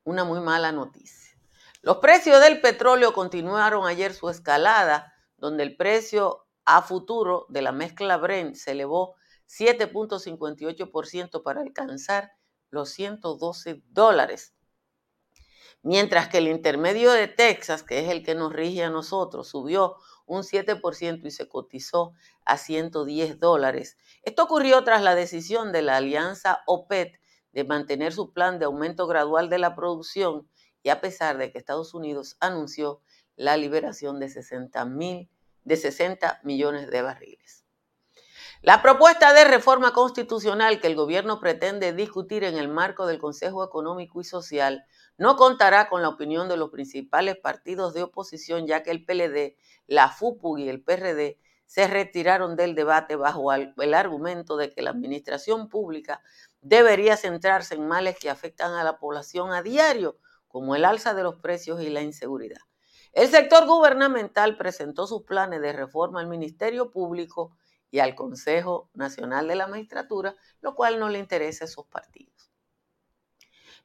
Una 0.03 0.25
muy 0.25 0.41
mala 0.41 0.73
noticia. 0.73 1.37
Los 1.81 1.97
precios 1.97 2.41
del 2.41 2.59
petróleo 2.59 3.13
continuaron 3.13 3.87
ayer 3.87 4.13
su 4.13 4.29
escalada, 4.29 5.13
donde 5.37 5.63
el 5.63 5.77
precio 5.77 6.47
a 6.65 6.81
futuro 6.81 7.45
de 7.47 7.61
la 7.61 7.71
mezcla 7.71 8.17
Brent 8.17 8.55
se 8.55 8.71
elevó 8.71 9.15
7.58% 9.47 11.43
para 11.43 11.61
alcanzar 11.61 12.33
los 12.71 12.89
112 12.89 13.83
dólares. 13.87 14.53
Mientras 15.81 16.27
que 16.27 16.39
el 16.39 16.49
intermedio 16.49 17.13
de 17.13 17.29
Texas, 17.29 17.83
que 17.83 17.99
es 17.99 18.09
el 18.09 18.21
que 18.21 18.35
nos 18.35 18.51
rige 18.51 18.83
a 18.83 18.89
nosotros, 18.89 19.47
subió 19.47 19.95
un 20.25 20.41
7% 20.43 21.25
y 21.25 21.31
se 21.31 21.47
cotizó 21.47 22.13
a 22.45 22.57
110 22.57 23.39
dólares. 23.39 23.97
Esto 24.23 24.43
ocurrió 24.43 24.83
tras 24.83 25.01
la 25.01 25.15
decisión 25.15 25.71
de 25.71 25.81
la 25.81 25.97
alianza 25.97 26.63
OPET 26.65 27.19
de 27.51 27.63
mantener 27.63 28.13
su 28.13 28.33
plan 28.33 28.59
de 28.59 28.65
aumento 28.65 29.07
gradual 29.07 29.49
de 29.49 29.59
la 29.59 29.75
producción 29.75 30.49
y 30.83 30.89
a 30.89 31.01
pesar 31.01 31.37
de 31.37 31.51
que 31.51 31.57
Estados 31.57 31.93
Unidos 31.93 32.37
anunció 32.39 33.01
la 33.35 33.57
liberación 33.57 34.19
de 34.19 34.29
60, 34.29 34.87
de 35.63 35.77
60 35.77 36.41
millones 36.43 36.89
de 36.91 37.01
barriles. 37.01 37.65
La 38.61 38.81
propuesta 38.81 39.33
de 39.33 39.45
reforma 39.45 39.93
constitucional 39.93 40.79
que 40.79 40.87
el 40.87 40.95
gobierno 40.95 41.39
pretende 41.39 41.93
discutir 41.93 42.43
en 42.43 42.57
el 42.57 42.67
marco 42.67 43.05
del 43.05 43.19
Consejo 43.19 43.63
Económico 43.63 44.21
y 44.21 44.23
Social 44.23 44.85
no 45.17 45.35
contará 45.35 45.87
con 45.89 46.01
la 46.01 46.09
opinión 46.09 46.49
de 46.49 46.57
los 46.57 46.69
principales 46.69 47.37
partidos 47.37 47.93
de 47.93 48.03
oposición, 48.03 48.67
ya 48.67 48.83
que 48.83 48.91
el 48.91 49.05
PLD, 49.05 49.57
la 49.87 50.09
FUPU 50.09 50.57
y 50.57 50.69
el 50.69 50.83
PRD 50.83 51.39
se 51.65 51.87
retiraron 51.87 52.55
del 52.55 52.75
debate 52.75 53.15
bajo 53.15 53.51
el 53.53 53.93
argumento 53.93 54.55
de 54.57 54.69
que 54.69 54.81
la 54.81 54.91
administración 54.91 55.67
pública 55.67 56.21
debería 56.61 57.17
centrarse 57.17 57.75
en 57.75 57.87
males 57.87 58.17
que 58.19 58.29
afectan 58.29 58.73
a 58.73 58.83
la 58.83 58.97
población 58.97 59.51
a 59.51 59.61
diario, 59.61 60.17
como 60.47 60.75
el 60.75 60.85
alza 60.85 61.13
de 61.13 61.23
los 61.23 61.35
precios 61.35 61.81
y 61.81 61.89
la 61.89 62.01
inseguridad. 62.01 62.61
El 63.11 63.29
sector 63.29 63.65
gubernamental 63.65 64.57
presentó 64.57 65.07
sus 65.07 65.23
planes 65.23 65.61
de 65.61 65.73
reforma 65.73 66.19
al 66.19 66.27
Ministerio 66.27 66.91
Público 66.91 67.55
y 67.89 67.99
al 67.99 68.13
Consejo 68.13 68.89
Nacional 68.93 69.47
de 69.47 69.55
la 69.55 69.67
Magistratura, 69.67 70.35
lo 70.61 70.75
cual 70.75 70.99
no 70.99 71.09
le 71.09 71.19
interesa 71.19 71.63
a 71.63 71.67
esos 71.67 71.85
partidos. 71.87 72.34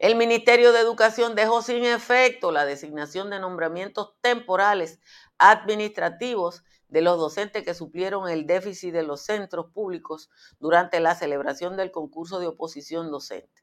El 0.00 0.16
Ministerio 0.16 0.72
de 0.72 0.80
Educación 0.80 1.34
dejó 1.34 1.60
sin 1.60 1.84
efecto 1.84 2.52
la 2.52 2.64
designación 2.64 3.28
de 3.28 3.38
nombramientos 3.38 4.14
temporales 4.22 4.98
administrativos 5.36 6.64
de 6.88 7.02
los 7.02 7.18
docentes 7.18 7.64
que 7.64 7.74
suplieron 7.74 8.26
el 8.26 8.46
déficit 8.46 8.94
de 8.94 9.02
los 9.02 9.20
centros 9.20 9.66
públicos 9.74 10.30
durante 10.58 11.00
la 11.00 11.14
celebración 11.14 11.76
del 11.76 11.90
concurso 11.90 12.40
de 12.40 12.46
oposición 12.46 13.10
docente. 13.10 13.62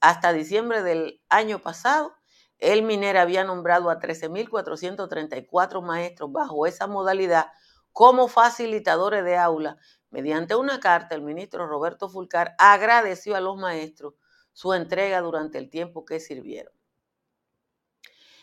Hasta 0.00 0.32
diciembre 0.32 0.82
del 0.82 1.20
año 1.28 1.58
pasado, 1.58 2.14
el 2.56 2.82
MINER 2.82 3.18
había 3.18 3.44
nombrado 3.44 3.90
a 3.90 3.98
13.434 3.98 5.82
maestros 5.82 6.32
bajo 6.32 6.66
esa 6.66 6.86
modalidad 6.86 7.48
como 7.92 8.26
facilitadores 8.26 9.22
de 9.22 9.36
aula. 9.36 9.76
Mediante 10.08 10.54
una 10.54 10.80
carta, 10.80 11.14
el 11.14 11.20
ministro 11.20 11.66
Roberto 11.66 12.08
Fulcar 12.08 12.54
agradeció 12.56 13.36
a 13.36 13.40
los 13.40 13.58
maestros 13.58 14.14
su 14.52 14.72
entrega 14.74 15.20
durante 15.20 15.58
el 15.58 15.70
tiempo 15.70 16.04
que 16.04 16.20
sirvieron. 16.20 16.72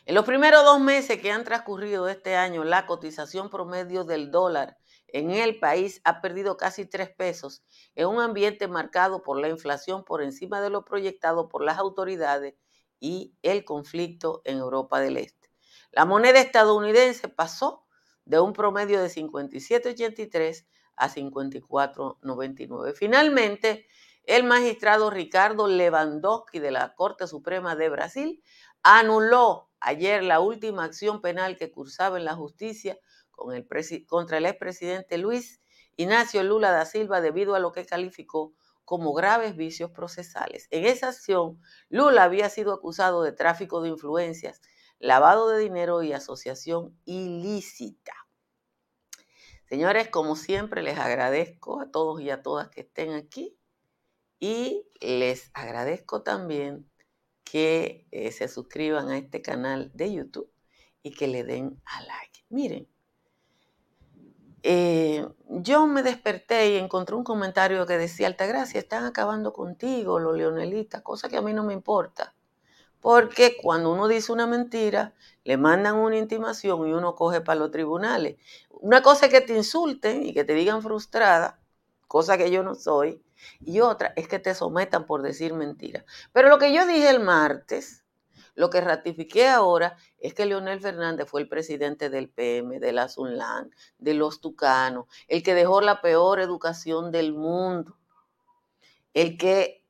En 0.06 0.16
los 0.16 0.26
primeros 0.26 0.64
dos 0.64 0.80
meses 0.80 1.22
que 1.22 1.32
han 1.32 1.44
transcurrido 1.44 2.08
este 2.08 2.36
año, 2.36 2.64
la 2.64 2.88
cotización 2.88 3.50
promedio 3.50 4.06
del 4.06 4.32
dólar 4.32 4.78
en 5.08 5.32
el 5.32 5.60
país 5.60 6.02
ha 6.04 6.22
perdido 6.22 6.58
casi 6.58 6.86
tres 6.86 7.10
pesos 7.10 7.64
en 7.96 8.08
un 8.08 8.20
ambiente 8.20 8.68
marcado 8.68 9.22
por 9.22 9.40
la 9.40 9.50
inflación 9.50 10.04
por 10.04 10.24
encima 10.24 10.62
de 10.62 10.70
lo 10.70 10.86
proyectado 10.86 11.48
por 11.48 11.64
las 11.64 11.78
autoridades 11.78 12.56
y 13.00 13.36
el 13.44 13.66
conflicto 13.66 14.42
en 14.46 14.58
Europa 14.58 15.00
del 15.00 15.18
Este. 15.18 15.52
La 15.92 16.06
moneda 16.06 16.40
estadounidense 16.40 17.28
pasó 17.28 17.86
de 18.26 18.40
un 18.40 18.54
promedio 18.54 19.02
de 19.02 19.10
57.83 19.10 20.66
a 20.96 21.10
54.99. 21.10 22.94
Finalmente, 22.94 23.88
el 24.24 24.44
magistrado 24.44 25.10
Ricardo 25.10 25.68
Lewandowski 25.68 26.60
de 26.60 26.72
la 26.72 26.94
Corte 26.96 27.28
Suprema 27.28 27.76
de 27.76 27.90
Brasil 27.90 28.44
anuló 28.84 29.70
ayer 29.80 30.24
la 30.24 30.40
última 30.40 30.84
acción 30.84 31.22
penal 31.22 31.58
que 31.58 31.72
cursaba 31.72 32.18
en 32.18 32.26
la 32.26 32.36
justicia 32.36 33.00
el 33.54 33.68
contra 34.06 34.38
el 34.38 34.46
expresidente 34.46 35.18
Luis 35.18 35.62
Ignacio 36.00 36.44
Lula 36.44 36.72
da 36.72 36.86
Silva 36.86 37.20
debido 37.20 37.56
a 37.56 37.60
lo 37.60 37.74
que 37.74 37.86
calificó 37.86 38.54
como 38.86 39.14
graves 39.14 39.58
vicios 39.58 39.92
procesales. 39.92 40.68
En 40.72 40.86
esa 40.86 41.10
acción, 41.10 41.62
Lula 41.90 42.24
había 42.24 42.50
sido 42.50 42.72
acusado 42.72 43.22
de 43.22 43.34
tráfico 43.34 43.82
de 43.82 43.90
influencias, 43.90 44.62
lavado 44.98 45.50
de 45.50 45.60
dinero 45.60 46.02
y 46.02 46.14
asociación 46.14 46.98
ilícita. 47.04 48.14
Señores, 49.68 50.08
como 50.08 50.38
siempre, 50.38 50.82
les 50.84 50.98
agradezco 50.98 51.82
a 51.82 51.92
todos 51.92 52.22
y 52.22 52.30
a 52.30 52.42
todas 52.42 52.70
que 52.70 52.82
estén 52.82 53.12
aquí 53.12 53.59
y 54.40 54.86
les 55.02 55.52
agradezco 55.54 56.22
también 56.22 56.90
que 57.44 58.08
eh, 58.12 58.32
se 58.32 58.48
suscriban 58.48 59.10
a 59.10 59.18
este 59.18 59.42
canal 59.42 59.92
de 59.94 60.14
YouTube 60.14 60.52
y 61.02 61.12
que 61.12 61.28
le 61.28 61.44
den 61.44 61.82
a 61.86 62.02
like. 62.02 62.46
Miren, 62.50 62.88
eh, 64.64 65.28
yo 65.48 65.88
me 65.88 66.04
desperté 66.04 66.72
y 66.72 66.78
encontré 66.78 67.16
un 67.16 67.24
comentario 67.24 67.86
que 67.86 67.98
decía, 67.98 68.28
Altagracia, 68.28 68.80
están 68.80 69.06
acabando 69.06 69.54
contigo 69.54 70.20
los 70.20 70.38
leonelitas, 70.38 71.02
cosa 71.02 71.30
que 71.30 71.38
a 71.38 71.42
mí 71.42 71.54
no 71.54 71.64
me 71.64 71.74
importa. 71.74 72.36
Porque 73.00 73.56
cuando 73.62 73.94
uno 73.94 74.08
dice 74.08 74.32
una 74.34 74.46
mentira, 74.46 75.14
le 75.46 75.58
mandan 75.58 75.96
una 75.96 76.18
intimación 76.18 76.88
y 76.88 76.92
uno 76.92 77.16
coge 77.16 77.40
para 77.42 77.60
los 77.60 77.72
tribunales. 77.72 78.38
Una 78.70 79.02
cosa 79.02 79.28
es 79.28 79.32
que 79.32 79.42
te 79.42 79.56
insulten 79.56 80.26
y 80.26 80.34
que 80.34 80.44
te 80.44 80.54
digan 80.54 80.82
frustrada, 80.82 81.60
cosa 82.08 82.38
que 82.38 82.52
yo 82.52 82.62
no 82.62 82.76
soy, 82.76 83.24
y 83.60 83.80
otra 83.80 84.14
es 84.16 84.28
que 84.28 84.40
te 84.40 84.54
sometan 84.56 85.06
por 85.06 85.22
decir 85.22 85.54
mentira. 85.54 86.06
Pero 86.34 86.50
lo 86.50 86.58
que 86.58 86.74
yo 86.74 86.86
dije 86.86 87.10
el 87.10 87.20
martes, 87.20 88.04
lo 88.56 88.70
que 88.70 88.82
ratifiqué 88.82 89.48
ahora 89.48 89.96
es 90.20 90.34
que 90.34 90.46
Leonel 90.46 90.82
Fernández 90.82 91.30
fue 91.30 91.42
el 91.42 91.48
presidente 91.48 92.10
del 92.10 92.30
PM, 92.30 92.80
de 92.80 92.92
la 92.92 93.08
Sunlan, 93.08 93.72
de 93.98 94.14
los 94.14 94.42
Tucanos, 94.42 95.06
el 95.28 95.44
que 95.44 95.54
dejó 95.54 95.82
la 95.82 96.02
peor 96.02 96.40
educación 96.40 97.12
del 97.12 97.34
mundo, 97.34 97.98
el 99.14 99.38
que 99.38 99.86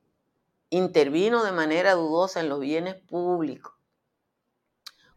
intervino 0.70 1.42
de 1.42 1.52
manera 1.52 1.94
dudosa 1.94 2.40
en 2.40 2.48
los 2.48 2.60
bienes 2.60 2.94
públicos 2.94 3.79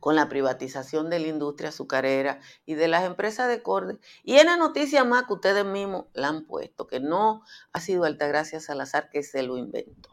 con 0.03 0.17
la 0.17 0.27
privatización 0.27 1.09
de 1.09 1.17
la 1.19 1.27
industria 1.27 1.69
azucarera 1.69 2.41
y 2.65 2.73
de 2.73 2.89
las 2.89 3.05
empresas 3.05 3.47
de 3.47 3.63
corte. 3.63 4.01
Y 4.21 4.35
en 4.35 4.47
la 4.47 4.57
noticia 4.57 5.05
más 5.05 5.23
que 5.23 5.31
ustedes 5.31 5.63
mismos 5.63 6.07
la 6.11 6.27
han 6.27 6.45
puesto, 6.45 6.87
que 6.87 6.99
no 6.99 7.41
ha 7.71 7.79
sido 7.79 8.03
Altagracia 8.03 8.59
Salazar 8.59 9.09
que 9.09 9.23
se 9.23 9.43
lo 9.43 9.57
inventó. 9.57 10.09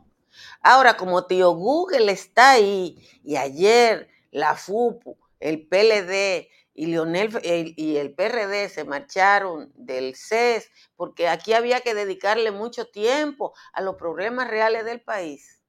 Ahora, 0.63 0.97
como 0.97 1.27
tío 1.27 1.51
Google 1.51 2.13
está 2.13 2.53
ahí 2.53 3.05
y 3.25 3.35
ayer 3.35 4.09
la 4.31 4.55
FUPU, 4.55 5.19
el 5.41 5.67
PLD 5.67 6.47
y, 6.73 6.87
Leonel, 6.87 7.41
y 7.43 7.97
el 7.97 8.15
PRD 8.15 8.69
se 8.69 8.85
marcharon 8.85 9.73
del 9.75 10.15
CES 10.15 10.71
porque 10.95 11.27
aquí 11.27 11.53
había 11.53 11.81
que 11.81 11.95
dedicarle 11.95 12.53
mucho 12.53 12.87
tiempo 12.87 13.55
a 13.73 13.83
los 13.83 13.97
problemas 13.97 14.49
reales 14.49 14.85
del 14.85 15.01
país. 15.01 15.61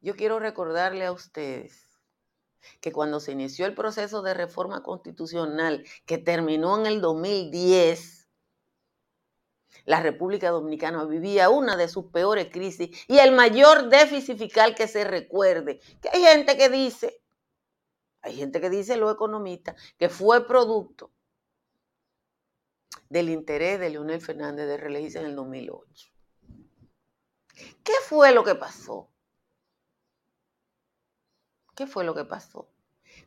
Yo 0.00 0.14
quiero 0.14 0.38
recordarle 0.38 1.04
a 1.04 1.10
ustedes 1.10 1.91
que 2.80 2.92
cuando 2.92 3.20
se 3.20 3.32
inició 3.32 3.66
el 3.66 3.74
proceso 3.74 4.22
de 4.22 4.34
reforma 4.34 4.82
constitucional 4.82 5.84
que 6.06 6.18
terminó 6.18 6.78
en 6.78 6.86
el 6.86 7.00
2010, 7.00 8.28
la 9.84 10.00
República 10.00 10.50
Dominicana 10.50 11.04
vivía 11.04 11.50
una 11.50 11.76
de 11.76 11.88
sus 11.88 12.06
peores 12.06 12.48
crisis 12.52 12.90
y 13.08 13.18
el 13.18 13.32
mayor 13.32 13.88
déficit 13.88 14.38
fiscal 14.38 14.74
que 14.74 14.86
se 14.86 15.04
recuerde. 15.04 15.80
Que 16.00 16.08
hay 16.12 16.22
gente 16.22 16.56
que 16.56 16.68
dice, 16.68 17.20
hay 18.20 18.36
gente 18.36 18.60
que 18.60 18.70
dice, 18.70 18.96
los 18.96 19.12
economistas, 19.12 19.76
que 19.98 20.08
fue 20.08 20.46
producto 20.46 21.10
del 23.08 23.28
interés 23.28 23.80
de 23.80 23.90
Leonel 23.90 24.20
Fernández 24.20 24.66
de 24.66 24.76
reelegirse 24.76 25.18
en 25.18 25.26
el 25.26 25.36
2008. 25.36 26.08
¿Qué 27.82 27.92
fue 28.06 28.32
lo 28.32 28.44
que 28.44 28.54
pasó? 28.54 29.11
¿Qué 31.74 31.86
fue 31.86 32.04
lo 32.04 32.14
que 32.14 32.24
pasó? 32.24 32.68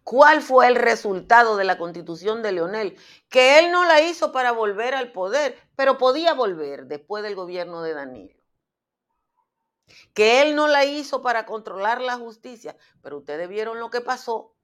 ¿Cuál 0.03 0.41
fue 0.41 0.67
el 0.67 0.75
resultado 0.75 1.57
de 1.57 1.63
la 1.63 1.77
constitución 1.77 2.43
de 2.43 2.51
Leonel? 2.51 2.97
Que 3.29 3.59
él 3.59 3.71
no 3.71 3.85
la 3.85 4.01
hizo 4.01 4.31
para 4.31 4.51
volver 4.51 4.93
al 4.93 5.11
poder, 5.11 5.57
pero 5.75 5.97
podía 5.97 6.33
volver 6.33 6.85
después 6.85 7.23
del 7.23 7.35
gobierno 7.35 7.81
de 7.81 7.93
Danilo. 7.93 8.35
Que 10.13 10.41
él 10.41 10.55
no 10.55 10.67
la 10.67 10.85
hizo 10.85 11.21
para 11.21 11.45
controlar 11.45 12.01
la 12.01 12.17
justicia, 12.17 12.77
pero 13.01 13.17
ustedes 13.17 13.49
vieron 13.49 13.79
lo 13.79 13.89
que 13.89 14.01
pasó 14.01 14.55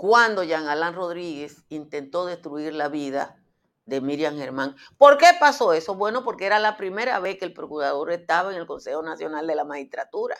cuando 0.00 0.44
Jean 0.44 0.66
Alain 0.66 0.94
Rodríguez 0.94 1.62
intentó 1.68 2.24
destruir 2.24 2.72
la 2.74 2.88
vida 2.88 3.36
de 3.84 4.00
Miriam 4.00 4.34
Germán. 4.36 4.74
¿Por 4.96 5.18
qué 5.18 5.26
pasó 5.38 5.74
eso? 5.74 5.94
Bueno, 5.94 6.24
porque 6.24 6.46
era 6.46 6.58
la 6.58 6.78
primera 6.78 7.20
vez 7.20 7.38
que 7.38 7.44
el 7.44 7.52
procurador 7.52 8.10
estaba 8.10 8.50
en 8.50 8.56
el 8.56 8.66
Consejo 8.66 9.02
Nacional 9.02 9.46
de 9.46 9.54
la 9.54 9.64
Magistratura. 9.64 10.38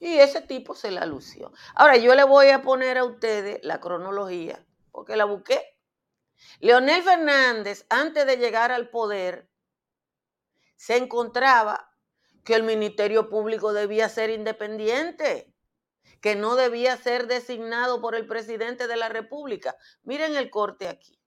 Y 0.00 0.16
ese 0.16 0.40
tipo 0.40 0.74
se 0.74 0.90
la 0.90 1.04
lució. 1.04 1.52
Ahora 1.74 1.98
yo 1.98 2.14
le 2.14 2.24
voy 2.24 2.48
a 2.48 2.62
poner 2.62 2.96
a 2.96 3.04
ustedes 3.04 3.60
la 3.62 3.80
cronología, 3.80 4.64
porque 4.90 5.14
la 5.14 5.26
busqué. 5.26 5.76
Leonel 6.60 7.02
Fernández, 7.02 7.84
antes 7.90 8.24
de 8.24 8.38
llegar 8.38 8.72
al 8.72 8.88
poder, 8.88 9.50
se 10.76 10.96
encontraba 10.96 11.94
que 12.44 12.54
el 12.54 12.62
Ministerio 12.62 13.28
Público 13.28 13.74
debía 13.74 14.08
ser 14.08 14.30
independiente, 14.30 15.52
que 16.22 16.34
no 16.34 16.56
debía 16.56 16.96
ser 16.96 17.26
designado 17.26 18.00
por 18.00 18.14
el 18.14 18.26
presidente 18.26 18.86
de 18.86 18.96
la 18.96 19.10
República. 19.10 19.76
Miren 20.02 20.34
el 20.34 20.48
corte 20.48 20.88
aquí. 20.88 21.20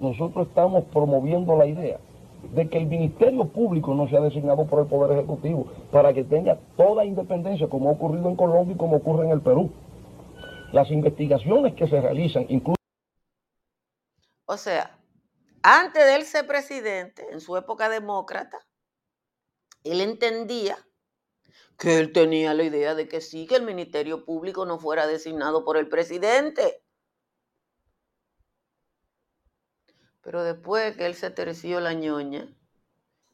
Nosotros 0.00 0.46
estamos 0.46 0.84
promoviendo 0.92 1.56
la 1.56 1.66
idea 1.66 1.98
de 2.42 2.68
que 2.68 2.78
el 2.78 2.86
Ministerio 2.86 3.46
Público 3.48 3.94
no 3.94 4.08
sea 4.08 4.20
designado 4.20 4.66
por 4.66 4.80
el 4.80 4.86
Poder 4.86 5.18
Ejecutivo 5.18 5.70
para 5.90 6.14
que 6.14 6.24
tenga 6.24 6.58
toda 6.76 7.04
independencia 7.04 7.68
como 7.68 7.90
ha 7.90 7.92
ocurrido 7.92 8.28
en 8.28 8.36
Colombia 8.36 8.74
y 8.74 8.78
como 8.78 8.96
ocurre 8.96 9.26
en 9.26 9.32
el 9.32 9.40
Perú. 9.40 9.70
Las 10.72 10.90
investigaciones 10.90 11.74
que 11.74 11.88
se 11.88 12.00
realizan 12.00 12.46
incluso... 12.48 12.76
O 14.46 14.56
sea, 14.56 14.98
antes 15.62 16.04
de 16.04 16.16
él 16.16 16.24
ser 16.24 16.46
presidente, 16.46 17.26
en 17.30 17.40
su 17.40 17.56
época 17.56 17.88
demócrata, 17.88 18.58
él 19.84 20.00
entendía 20.00 20.76
que 21.78 21.98
él 21.98 22.12
tenía 22.12 22.54
la 22.54 22.64
idea 22.64 22.94
de 22.94 23.08
que 23.08 23.20
sí, 23.20 23.46
que 23.46 23.56
el 23.56 23.62
Ministerio 23.62 24.24
Público 24.24 24.66
no 24.66 24.78
fuera 24.78 25.06
designado 25.06 25.64
por 25.64 25.76
el 25.76 25.88
presidente. 25.88 26.82
Pero 30.28 30.44
después 30.44 30.94
que 30.94 31.06
él 31.06 31.14
se 31.14 31.30
terció 31.30 31.80
la 31.80 31.94
ñoña, 31.94 32.54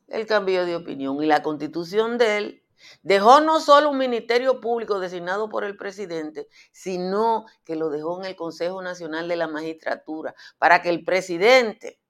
él 0.06 0.26
cambió 0.28 0.64
de 0.64 0.76
opinión 0.76 1.20
y 1.20 1.26
la 1.26 1.42
constitución 1.42 2.18
de 2.18 2.36
él 2.36 2.64
dejó 3.02 3.40
no 3.40 3.58
solo 3.58 3.90
un 3.90 3.98
ministerio 3.98 4.60
público 4.60 5.00
designado 5.00 5.48
por 5.48 5.64
el 5.64 5.76
presidente, 5.76 6.46
sino 6.70 7.46
que 7.64 7.74
lo 7.74 7.90
dejó 7.90 8.20
en 8.20 8.26
el 8.26 8.36
Consejo 8.36 8.80
Nacional 8.80 9.26
de 9.26 9.34
la 9.34 9.48
Magistratura 9.48 10.36
para 10.58 10.82
que 10.82 10.90
el 10.90 11.04
presidente, 11.04 12.00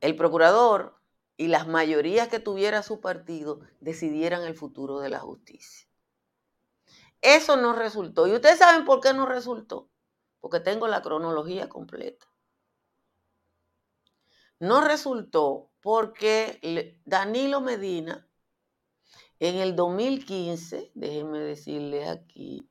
el 0.00 0.16
procurador 0.16 0.98
y 1.36 1.48
las 1.48 1.68
mayorías 1.68 2.28
que 2.28 2.40
tuviera 2.40 2.82
su 2.82 3.02
partido 3.02 3.60
decidieran 3.80 4.44
el 4.44 4.54
futuro 4.54 5.00
de 5.00 5.10
la 5.10 5.18
justicia. 5.18 5.86
Eso 7.20 7.58
no 7.58 7.74
resultó. 7.74 8.26
¿Y 8.26 8.32
ustedes 8.32 8.58
saben 8.58 8.86
por 8.86 9.02
qué 9.02 9.12
no 9.12 9.26
resultó? 9.26 9.90
Porque 10.40 10.60
tengo 10.60 10.88
la 10.88 11.02
cronología 11.02 11.68
completa. 11.68 12.26
No 14.60 14.80
resultó 14.80 15.70
porque 15.80 16.96
Danilo 17.04 17.60
Medina 17.60 18.28
en 19.40 19.56
el 19.56 19.76
2015, 19.76 20.90
déjenme 20.94 21.38
decirles 21.38 22.08
aquí, 22.08 22.68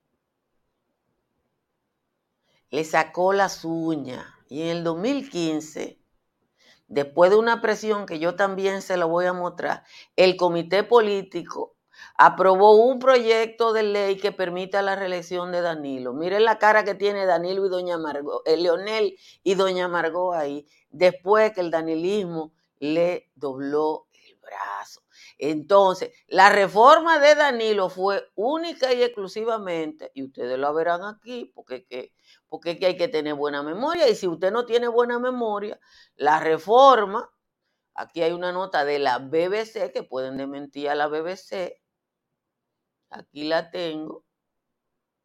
le 2.70 2.84
sacó 2.84 3.32
las 3.32 3.64
uñas 3.64 4.26
y 4.50 4.64
en 4.64 4.78
el 4.78 4.84
2015, 4.84 6.02
después 6.88 7.32
de 7.32 7.38
una 7.38 7.62
presión 7.62 8.06
que 8.06 8.20
yo 8.20 8.36
también 8.36 8.82
se 8.82 8.98
la 8.98 9.06
voy 9.06 9.26
a 9.26 9.34
mostrar, 9.34 9.84
el 10.18 10.36
comité 10.36 10.84
político 10.84 11.78
aprobó 12.18 12.76
un 12.76 13.00
proyecto 13.00 13.74
de 13.74 13.84
ley 13.84 14.18
que 14.18 14.32
permita 14.32 14.82
la 14.82 14.96
reelección 14.96 15.52
de 15.52 15.62
Danilo. 15.62 16.14
Miren 16.14 16.46
la 16.46 16.60
cara 16.60 16.84
que 16.84 16.96
tiene 16.96 17.26
Danilo 17.26 17.66
y 17.66 17.70
Doña 17.70 17.98
Margot, 17.98 18.42
eh, 18.46 18.58
Leonel 18.58 19.18
y 19.44 19.56
Doña 19.56 19.88
Margot 19.88 20.36
ahí, 20.36 20.68
después 20.98 21.54
que 21.54 21.62
el 21.62 21.72
danilismo 21.72 22.54
le 22.80 23.30
dobló 23.36 24.08
el 24.14 24.36
brazo. 24.38 25.02
Entonces, 25.38 26.12
la 26.28 26.50
reforma 26.50 27.20
de 27.20 27.36
Danilo 27.36 27.90
fue 27.90 28.30
única 28.36 28.94
y 28.94 29.04
exclusivamente, 29.04 30.12
y 30.14 30.24
ustedes 30.24 30.58
lo 30.58 30.74
verán 30.74 31.04
aquí, 31.04 31.52
porque, 31.56 31.86
que, 31.86 32.14
porque 32.48 32.78
hay 32.82 32.98
que 32.98 33.08
tener 33.08 33.36
buena 33.36 33.64
memoria, 33.64 34.08
y 34.08 34.16
si 34.16 34.28
usted 34.28 34.52
no 34.52 34.66
tiene 34.66 34.88
buena 34.88 35.20
memoria, 35.20 35.80
la 36.16 36.40
reforma, 36.40 37.30
aquí 37.94 38.22
hay 38.22 38.32
una 38.32 38.52
nota 38.52 38.86
de 38.86 39.00
la 39.00 39.20
BBC, 39.20 39.92
que 39.92 40.04
pueden 40.04 40.38
desmentir 40.38 40.90
a 40.90 40.96
la 40.96 41.08
BBC, 41.08 41.80
Aquí 43.10 43.44
la 43.46 43.72
tengo. 43.72 44.26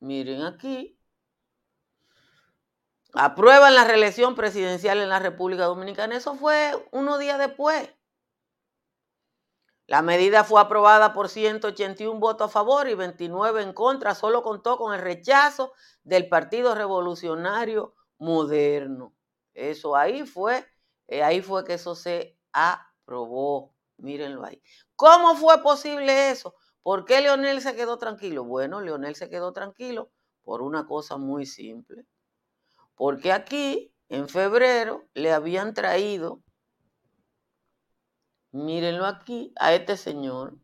Miren 0.00 0.42
aquí. 0.42 0.98
Aprueban 3.14 3.74
la 3.74 3.84
reelección 3.84 4.34
presidencial 4.34 4.98
en 4.98 5.10
la 5.10 5.18
República 5.18 5.64
Dominicana. 5.64 6.16
Eso 6.16 6.34
fue 6.34 6.72
unos 6.92 7.18
días 7.18 7.38
después. 7.38 7.90
La 9.86 10.00
medida 10.00 10.44
fue 10.44 10.60
aprobada 10.60 11.12
por 11.12 11.28
181 11.28 12.18
votos 12.18 12.48
a 12.48 12.52
favor 12.52 12.88
y 12.88 12.94
29 12.94 13.62
en 13.62 13.74
contra. 13.74 14.14
Solo 14.14 14.42
contó 14.42 14.78
con 14.78 14.94
el 14.94 15.02
rechazo 15.02 15.74
del 16.02 16.28
Partido 16.30 16.74
Revolucionario 16.74 17.94
Moderno. 18.16 19.14
Eso 19.52 19.94
ahí 19.94 20.24
fue, 20.24 20.64
eh, 21.08 21.22
ahí 21.22 21.42
fue 21.42 21.64
que 21.64 21.74
eso 21.74 21.94
se 21.94 22.38
aprobó. 22.52 23.74
Mírenlo 23.98 24.44
ahí. 24.44 24.62
¿Cómo 24.96 25.36
fue 25.36 25.62
posible 25.62 26.30
eso? 26.30 26.54
¿Por 26.82 27.04
qué 27.04 27.20
Leonel 27.20 27.60
se 27.60 27.76
quedó 27.76 27.98
tranquilo? 27.98 28.44
Bueno, 28.44 28.80
Leonel 28.80 29.14
se 29.14 29.28
quedó 29.28 29.52
tranquilo 29.52 30.10
por 30.42 30.62
una 30.62 30.86
cosa 30.86 31.18
muy 31.18 31.44
simple. 31.44 32.06
Porque 32.94 33.32
aquí, 33.32 33.94
en 34.08 34.28
febrero, 34.28 35.08
le 35.14 35.32
habían 35.32 35.74
traído, 35.74 36.42
mírenlo 38.50 39.06
aquí, 39.06 39.52
a 39.56 39.72
este 39.74 39.96
señor. 39.96 40.58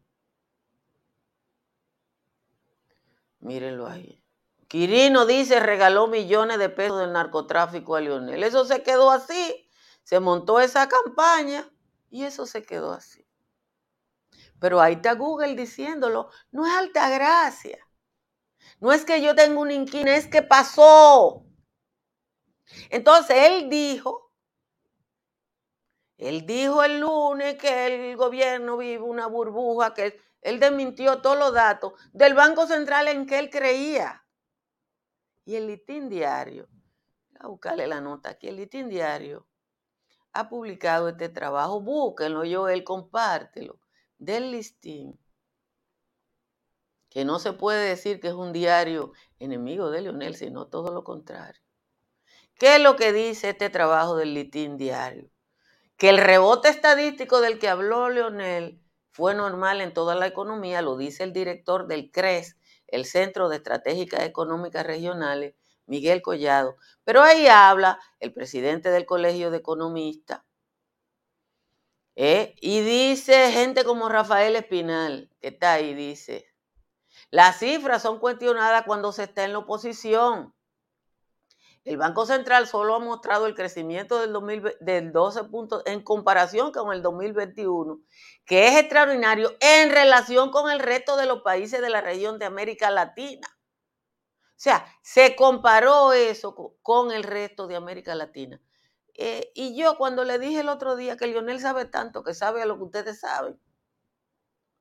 Mírenlo 3.41 3.87
ahí. 3.87 4.23
Quirino 4.69 5.25
dice 5.25 5.61
regaló 5.61 6.09
millones 6.09 6.59
de 6.59 6.69
pesos 6.69 7.01
del 7.01 7.13
narcotráfico 7.13 7.97
a 7.97 8.01
Lionel. 8.01 8.43
Eso 8.45 8.67
se 8.67 8.83
quedó 8.83 9.11
así. 9.11 9.69
Se 10.03 10.21
montó 10.21 10.61
esa 10.61 10.89
campaña 10.89 11.71
y 12.11 12.25
eso 12.25 12.45
se 12.45 12.63
quedó 12.63 12.93
así. 12.93 13.27
Pero 14.61 14.81
ahí 14.81 14.95
está 14.95 15.15
Google 15.15 15.55
diciéndolo. 15.55 16.31
No 16.51 16.67
es 16.67 16.73
alta 16.73 17.09
gracia. 17.09 17.79
No 18.81 18.93
es 18.93 19.05
que 19.05 19.23
yo 19.23 19.35
tenga 19.35 19.59
un 19.59 19.71
inquina, 19.71 20.15
es 20.15 20.27
que 20.27 20.43
pasó. 20.43 21.48
Entonces 22.91 23.37
él 23.39 23.69
dijo, 23.69 24.33
él 26.17 26.47
dijo 26.47 26.83
el 26.83 27.01
lunes 27.01 27.57
que 27.57 27.87
el 27.87 28.17
gobierno 28.17 28.77
vive 28.77 29.03
una 29.03 29.27
burbuja, 29.27 29.95
que 29.95 30.21
él 30.43 30.61
desmintió 30.61 31.21
todos 31.23 31.39
los 31.39 31.53
datos 31.53 31.93
del 32.13 32.35
Banco 32.35 32.67
Central 32.67 33.09
en 33.09 33.27
que 33.27 33.39
él 33.39 33.51
creía. 33.51 34.25
Y 35.45 35.57
el 35.57 35.67
litín 35.67 36.09
diario, 36.09 36.69
a 37.39 37.47
buscarle 37.47 37.87
la 37.87 38.01
nota 38.01 38.31
aquí, 38.31 38.49
el 38.49 38.57
litín 38.57 38.89
diario 38.89 39.47
ha 40.33 40.49
publicado 40.49 41.09
este 41.09 41.29
trabajo, 41.29 41.81
búsquenlo, 41.81 42.45
yo, 42.45 42.69
él 42.69 42.85
compártelo, 42.85 43.81
del 44.19 44.51
listín, 44.51 45.19
que 47.09 47.25
no 47.25 47.39
se 47.39 47.53
puede 47.53 47.89
decir 47.89 48.21
que 48.21 48.29
es 48.29 48.35
un 48.35 48.53
diario 48.53 49.13
enemigo 49.39 49.91
de 49.91 50.03
Leonel, 50.03 50.35
sino 50.35 50.67
todo 50.67 50.93
lo 50.93 51.05
contrario. 51.05 51.63
¿Qué 52.59 52.77
es 52.77 52.83
lo 52.83 52.97
que 52.97 53.13
dice 53.13 53.51
este 53.51 53.71
trabajo 53.71 54.17
del 54.17 54.35
litín 54.35 54.77
diario? 54.77 55.31
Que 55.97 56.09
el 56.11 56.19
rebote 56.19 56.69
estadístico 56.69 57.41
del 57.41 57.59
que 57.61 57.69
habló 57.69 58.09
Leonel 58.09 58.83
fue 59.13 59.35
normal 59.35 59.81
en 59.81 59.95
toda 59.95 60.17
la 60.17 60.27
economía, 60.27 60.83
lo 60.83 60.97
dice 60.97 61.25
el 61.25 61.33
director 61.33 61.87
del 61.87 62.11
CRES, 62.11 62.57
el 62.89 63.05
Centro 63.05 63.49
de 63.49 63.57
Estratégicas 63.57 64.23
Económicas 64.25 64.85
Regionales, 64.85 65.55
Miguel 65.87 66.21
Collado. 66.21 66.77
Pero 67.05 67.23
ahí 67.23 67.47
habla 67.47 68.01
el 68.21 68.33
presidente 68.33 68.91
del 68.91 69.07
Colegio 69.07 69.51
de 69.53 69.59
Economistas 69.59 70.43
¿eh? 72.17 72.57
y 72.61 72.81
dice 72.81 73.53
gente 73.53 73.85
como 73.85 74.09
Rafael 74.09 74.57
Espinal, 74.57 75.31
que 75.41 75.49
está 75.49 75.75
ahí, 75.75 75.95
dice, 75.95 76.47
las 77.31 77.61
cifras 77.61 78.03
son 78.03 78.19
cuestionadas 78.19 78.83
cuando 78.85 79.13
se 79.13 79.25
está 79.25 79.45
en 79.45 79.53
la 79.53 79.59
oposición. 79.59 80.55
El 81.89 81.97
Banco 81.97 82.27
Central 82.27 82.67
solo 82.67 82.97
ha 82.97 82.99
mostrado 82.99 83.47
el 83.47 83.55
crecimiento 83.55 84.21
del, 84.21 84.77
del 84.81 85.11
12 85.11 85.45
puntos 85.45 85.83
en 85.87 86.03
comparación 86.03 86.71
con 86.71 86.93
el 86.93 87.01
2021, 87.01 88.03
que 88.45 88.69
es 88.69 88.77
extraordinario 88.77 89.57
en 89.59 89.91
relación 89.91 90.51
con 90.51 90.71
el 90.71 90.81
resto 90.81 91.17
de 91.17 91.25
los 91.25 91.41
países 91.41 91.81
de 91.81 91.89
la 91.89 92.03
región 92.03 92.39
de 92.39 92.45
América 92.45 92.91
Latina. 92.91 93.49
O 93.53 94.61
sea, 94.61 94.85
se 95.01 95.35
comparó 95.35 96.13
eso 96.13 96.55
con 96.83 97.11
el 97.11 97.23
resto 97.23 97.67
de 97.67 97.77
América 97.77 98.15
Latina. 98.15 98.61
Eh, 99.15 99.51
y 99.55 99.75
yo 99.75 99.97
cuando 99.97 100.25
le 100.25 100.39
dije 100.39 100.61
el 100.61 100.69
otro 100.69 100.95
día 100.95 101.17
que 101.17 101.27
Lionel 101.27 101.59
sabe 101.59 101.87
tanto, 101.87 102.23
que 102.23 102.35
sabe 102.35 102.61
a 102.61 102.67
lo 102.67 102.77
que 102.77 102.85
ustedes 102.85 103.21
saben, 103.21 103.59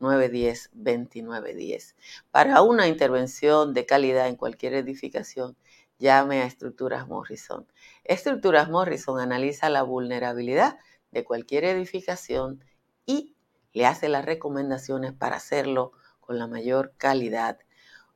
809-910-2910. 0.00 1.94
Para 2.30 2.62
una 2.62 2.88
intervención 2.88 3.74
de 3.74 3.84
calidad 3.84 4.28
en 4.28 4.36
cualquier 4.36 4.72
edificación, 4.74 5.58
llame 5.98 6.40
a 6.40 6.46
Estructuras 6.46 7.06
Morrison. 7.08 7.66
Estructuras 8.04 8.70
Morrison 8.70 9.20
analiza 9.20 9.68
la 9.68 9.82
vulnerabilidad 9.82 10.78
de 11.10 11.24
cualquier 11.24 11.64
edificación 11.64 12.64
y 13.04 13.36
le 13.78 13.86
hace 13.86 14.08
las 14.08 14.24
recomendaciones 14.24 15.12
para 15.12 15.36
hacerlo 15.36 15.92
con 16.18 16.36
la 16.36 16.48
mayor 16.48 16.94
calidad 16.96 17.60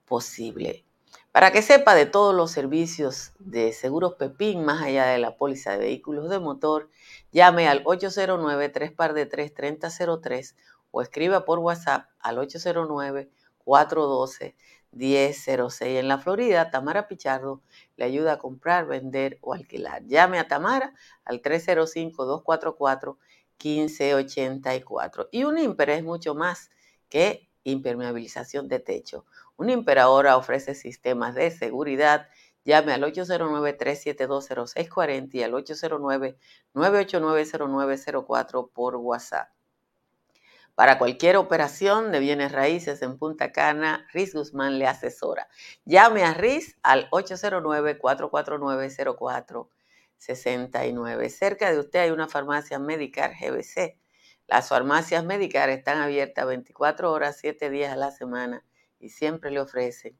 posible. 0.07 0.85
Para 1.31 1.53
que 1.53 1.63
sepa 1.63 1.95
de 1.95 2.05
todos 2.05 2.35
los 2.35 2.51
servicios 2.51 3.33
de 3.39 3.73
Seguros 3.73 4.15
Pepín, 4.15 4.65
más 4.65 4.83
allá 4.83 5.07
de 5.07 5.19
la 5.19 5.37
póliza 5.37 5.71
de 5.71 5.79
vehículos 5.79 6.29
de 6.31 6.41
motor, 6.41 6.91
llame 7.31 7.69
al 7.69 7.83
809 7.85 8.71
3 8.71 8.93
de 9.15 9.27
3 9.27 9.55
3003 9.55 10.57
o 10.91 11.01
escriba 11.01 11.45
por 11.45 11.61
WhatsApp 11.61 12.09
al 12.19 12.41
809 12.41 13.31
412 13.59 14.57
1006. 14.91 16.01
En 16.01 16.09
la 16.09 16.19
Florida, 16.19 16.73
Tamara 16.73 17.07
Pichardo 17.07 17.63
le 17.97 18.05
ayuda 18.05 18.33
a 18.33 18.39
comprar, 18.39 18.87
vender 18.87 19.39
o 19.43 19.55
alquilar. 19.55 20.05
Llame 20.07 20.41
a 20.41 20.49
Tamara 20.49 20.93
al 21.25 21.41
305 21.41 22.25
244 22.25 23.17
1584. 23.63 25.29
Y 25.31 25.45
un 25.45 25.59
IMPER 25.59 25.91
es 25.91 26.03
mucho 26.03 26.35
más 26.35 26.71
que 27.09 27.49
impermeabilización 27.65 28.69
de 28.69 28.79
techo. 28.81 29.25
Un 29.57 29.71
imperadora 29.71 30.37
ofrece 30.37 30.75
sistemas 30.75 31.35
de 31.35 31.51
seguridad. 31.51 32.29
Llame 32.65 32.93
al 32.93 33.03
809-3720640 33.03 35.35
y 35.35 35.43
al 35.43 35.53
809-989-0904 36.75 38.71
por 38.73 38.95
WhatsApp. 38.97 39.49
Para 40.75 40.99
cualquier 40.99 41.37
operación 41.37 42.13
de 42.13 42.21
bienes 42.21 42.51
raíces 42.51 43.03
en 43.03 43.19
Punta 43.19 43.53
Cana, 43.53 44.09
Riz 44.13 44.35
Guzmán 44.35 44.79
le 44.79 44.87
asesora. 44.87 45.49
Llame 45.85 46.25
a 46.25 46.33
Riz 46.33 46.79
al 46.83 47.11
809-449-04 47.11 49.69
69. 50.23 51.29
Cerca 51.31 51.73
de 51.73 51.81
usted 51.81 51.99
hay 51.99 52.11
una 52.11 52.29
farmacia 52.29 52.79
Medicar 52.79 53.33
GBC. 53.35 53.99
Las 54.47 54.69
farmacias 54.69 55.25
Medicar 55.25 55.69
están 55.69 55.99
abiertas 55.99 56.47
24 56.47 57.11
horas, 57.11 57.39
7 57.41 57.71
días 57.71 57.93
a 57.93 57.97
la 57.97 58.13
semana 58.13 58.65
y 59.01 59.09
siempre 59.09 59.51
le 59.51 59.59
ofrecen 59.59 60.17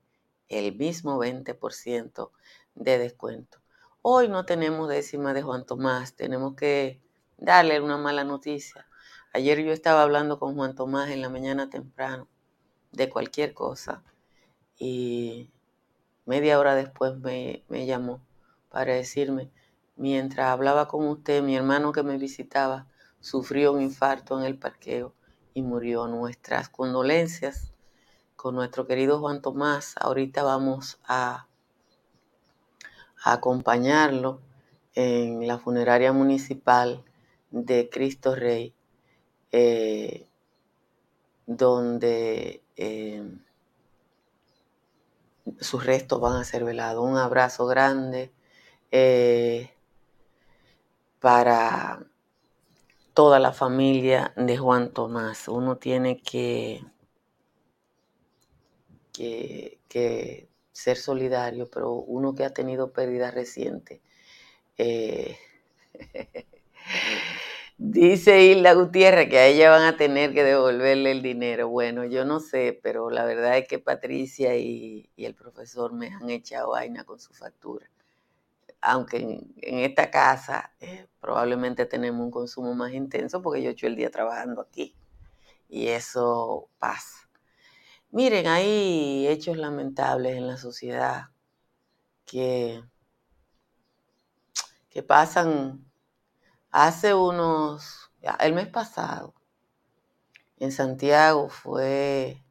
el 0.49 0.75
mismo 0.75 1.19
20% 1.23 2.31
de 2.75 2.99
descuento. 2.99 3.59
Hoy 4.03 4.29
no 4.29 4.45
tenemos 4.45 4.89
décima 4.89 5.35
de 5.35 5.43
Juan 5.43 5.65
Tomás, 5.65 6.17
tenemos 6.17 6.57
que 6.57 7.01
darle 7.37 7.81
una 7.81 7.97
mala 7.97 8.25
noticia. 8.25 8.89
Ayer 9.33 9.63
yo 9.63 9.73
estaba 9.73 10.03
hablando 10.03 10.41
con 10.41 10.57
Juan 10.57 10.75
Tomás 10.75 11.11
en 11.11 11.23
la 11.23 11.29
mañana 11.29 11.71
temprano 11.71 12.27
de 12.91 13.09
cualquier 13.09 13.55
cosa 13.55 14.03
y 14.77 15.49
media 16.27 16.59
hora 16.59 16.75
después 16.75 17.17
me, 17.19 17.63
me 17.69 17.87
llamó 17.87 18.21
para 18.69 18.95
decirme, 18.95 19.53
Mientras 19.97 20.49
hablaba 20.49 20.89
con 20.89 21.07
usted, 21.07 21.43
mi 21.43 21.57
hermano 21.57 21.93
que 21.93 22.03
me 22.03 22.19
visitaba 22.19 22.87
sufrió 23.21 23.73
un 23.73 23.83
infarto 23.83 24.39
en 24.39 24.45
el 24.45 24.59
parqueo 24.59 25.15
y 25.55 25.63
murió. 25.63 26.09
Nuestras 26.09 26.69
condolencias 26.69 27.73
con 28.37 28.55
nuestro 28.57 28.87
querido 28.87 29.21
Juan 29.21 29.41
Tomás. 29.43 29.95
Ahorita 30.01 30.43
vamos 30.43 30.99
a, 31.07 31.47
acompañarlo 33.25 34.41
en 34.95 35.47
la 35.47 35.59
funeraria 35.59 36.13
municipal 36.13 37.05
de 37.53 37.89
Cristo 37.89 38.35
Rey, 38.35 38.75
eh, 39.53 40.27
donde 41.47 42.63
eh, 42.77 43.23
sus 45.61 45.87
restos 45.87 46.21
van 46.21 46.35
a 46.35 46.45
ser 46.45 46.65
velados. 46.65 47.05
Un 47.09 47.17
abrazo 47.17 47.67
grande. 47.67 48.33
Eh, 48.91 49.71
para 51.23 52.05
toda 53.15 53.39
la 53.39 53.53
familia 53.53 54.35
de 54.37 54.59
Juan 54.59 54.93
Tomás. 54.93 55.49
Uno 55.49 55.79
tiene 55.79 56.21
que, 56.21 56.85
que, 59.13 60.49
ser 60.73 60.97
solidario, 60.97 61.71
pero 61.71 61.93
uno 61.95 62.35
que 62.35 62.45
ha 62.45 62.53
tenido 62.53 62.93
pérdidas 62.93 63.35
recientes, 63.35 64.01
eh, 64.79 65.37
Dice 67.79 68.45
Hilda 68.45 68.75
Gutiérrez 68.75 69.29
que 69.29 69.39
a 69.39 69.47
ella 69.47 69.71
van 69.71 69.83
a 69.83 69.97
tener 69.97 70.33
que 70.33 70.45
devolverle 70.45 71.11
el 71.11 71.23
dinero. 71.23 71.69
Bueno, 71.69 72.05
yo 72.05 72.25
no 72.25 72.39
sé, 72.39 72.79
pero 72.81 73.11
la 73.11 73.25
verdad 73.25 73.59
es 73.59 73.67
que 73.67 73.81
Patricia 73.81 74.57
y, 74.57 75.11
el 75.17 75.35
profesor 75.35 75.93
me 75.93 76.09
han 76.09 76.31
echado 76.31 76.71
vaina 76.71 77.05
con 77.05 77.19
su 77.19 77.35
factura. 77.35 77.91
Aunque 78.83 79.19
en, 79.19 79.79
esta 79.79 80.11
casa 80.11 80.75
eh, 80.81 81.09
probablemente 81.21 81.87
tenemos 81.87 82.21
un 82.25 82.31
consumo 82.31 82.75
más 82.75 82.93
intenso 82.93 83.41
porque 83.43 83.63
yo 83.63 83.71
he 83.71 83.73
hecho 83.73 83.87
el 83.87 83.97
día 83.97 84.11
trabajando 84.11 84.61
aquí. 84.61 84.97
Y 85.69 85.89
eso 85.89 86.69
pasa. 86.79 87.29
Miren, 88.11 88.47
hay 88.47 89.27
hechos 89.29 89.57
lamentables 89.57 90.37
en 90.37 90.47
la 90.47 90.59
sociedad 90.59 91.31
que, 92.27 92.83
que 94.91 95.03
pasan 95.03 95.91
hace 96.71 97.15
unos, 97.15 98.11
el 98.41 98.55
mes 98.55 98.69
pasado, 98.69 99.35
en 100.59 100.73
Santiago 100.73 101.49
fue 101.49 102.45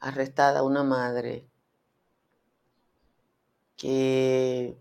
arrestada 0.00 0.62
una 0.62 0.84
madre 0.84 1.50
que 3.76 4.78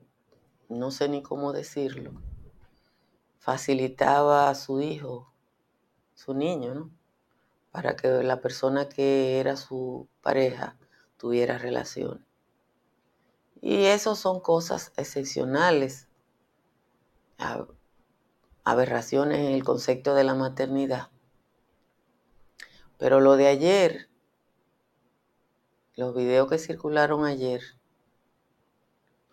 no 0.69 0.91
sé 0.91 1.09
ni 1.09 1.21
cómo 1.21 1.53
decirlo, 1.53 2.11
facilitaba 3.39 4.49
a 4.49 4.55
su 4.55 4.81
hijo, 4.81 5.31
su 6.13 6.33
niño, 6.33 6.73
¿no? 6.73 6.97
para 7.77 7.95
que 7.95 8.07
la 8.23 8.41
persona 8.41 8.89
que 8.89 9.39
era 9.39 9.55
su 9.55 10.07
pareja 10.21 10.79
tuviera 11.17 11.59
relación. 11.59 12.25
Y 13.61 13.85
eso 13.85 14.15
son 14.15 14.39
cosas 14.39 14.93
excepcionales, 14.97 16.07
aberraciones 18.63 19.37
en 19.37 19.53
el 19.53 19.63
concepto 19.63 20.15
de 20.15 20.23
la 20.23 20.33
maternidad. 20.33 21.09
Pero 22.97 23.19
lo 23.19 23.37
de 23.37 23.47
ayer, 23.47 24.09
los 25.95 26.15
videos 26.15 26.49
que 26.49 26.57
circularon 26.57 27.25
ayer, 27.25 27.61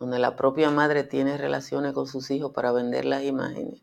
donde 0.05 0.19
la 0.19 0.37
propia 0.37 0.69
madre 0.69 1.03
tiene 1.03 1.39
relaciones 1.39 1.95
con 1.95 2.07
sus 2.07 2.31
hijos 2.31 2.53
para 2.53 2.73
vender 2.73 3.07
las 3.07 3.23
imágenes, 3.23 3.81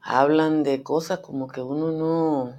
hablan 0.00 0.64
de 0.64 0.82
cosas 0.82 1.20
como 1.20 1.46
que 1.46 1.62
uno 1.62 1.92
no, 1.92 2.58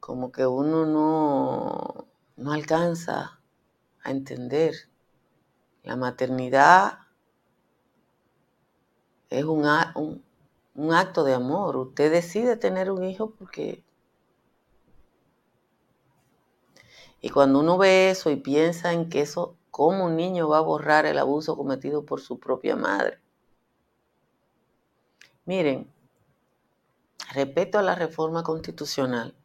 como 0.00 0.32
que 0.32 0.44
uno 0.44 0.86
no, 0.86 2.08
no 2.36 2.52
alcanza 2.52 3.38
a 4.02 4.10
entender. 4.10 4.74
La 5.84 5.94
maternidad 5.94 6.98
es 9.30 9.44
un, 9.44 10.24
un, 10.74 10.92
acto 10.92 11.22
de 11.22 11.34
amor. 11.34 11.76
Usted 11.76 12.10
decide 12.10 12.56
tener 12.56 12.90
un 12.90 13.04
hijo 13.04 13.30
porque... 13.30 13.85
Y 17.20 17.30
cuando 17.30 17.60
uno 17.60 17.78
ve 17.78 18.10
eso 18.10 18.30
y 18.30 18.36
piensa 18.36 18.92
en 18.92 19.08
que 19.08 19.20
eso, 19.22 19.56
cómo 19.70 20.06
un 20.06 20.16
niño 20.16 20.48
va 20.48 20.58
a 20.58 20.62
borrar 20.62 21.06
el 21.06 21.18
abuso 21.18 21.56
cometido 21.56 22.04
por 22.04 22.20
su 22.20 22.38
propia 22.38 22.76
madre, 22.76 23.20
Miren, 25.46 25.88
respeto 27.32 27.78
a 27.78 27.82
la 27.82 27.94
reforma 27.94 28.42
constitucional, 28.42 29.36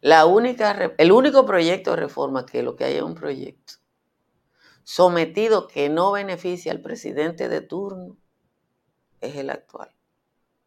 la 0.00 0.26
única, 0.26 0.92
el 0.98 1.12
único 1.12 1.46
proyecto 1.46 1.92
de 1.92 1.98
reforma 1.98 2.44
que 2.46 2.64
lo 2.64 2.74
que 2.74 2.84
hay 2.84 2.96
es 2.96 3.02
un 3.02 3.14
proyecto 3.14 3.74
sometido 4.84 5.68
que 5.68 5.88
no 5.88 6.12
beneficia 6.12 6.72
al 6.72 6.80
presidente 6.80 7.48
de 7.48 7.60
turno 7.60 8.16
es 9.20 9.36
el 9.36 9.50
actual. 9.50 9.94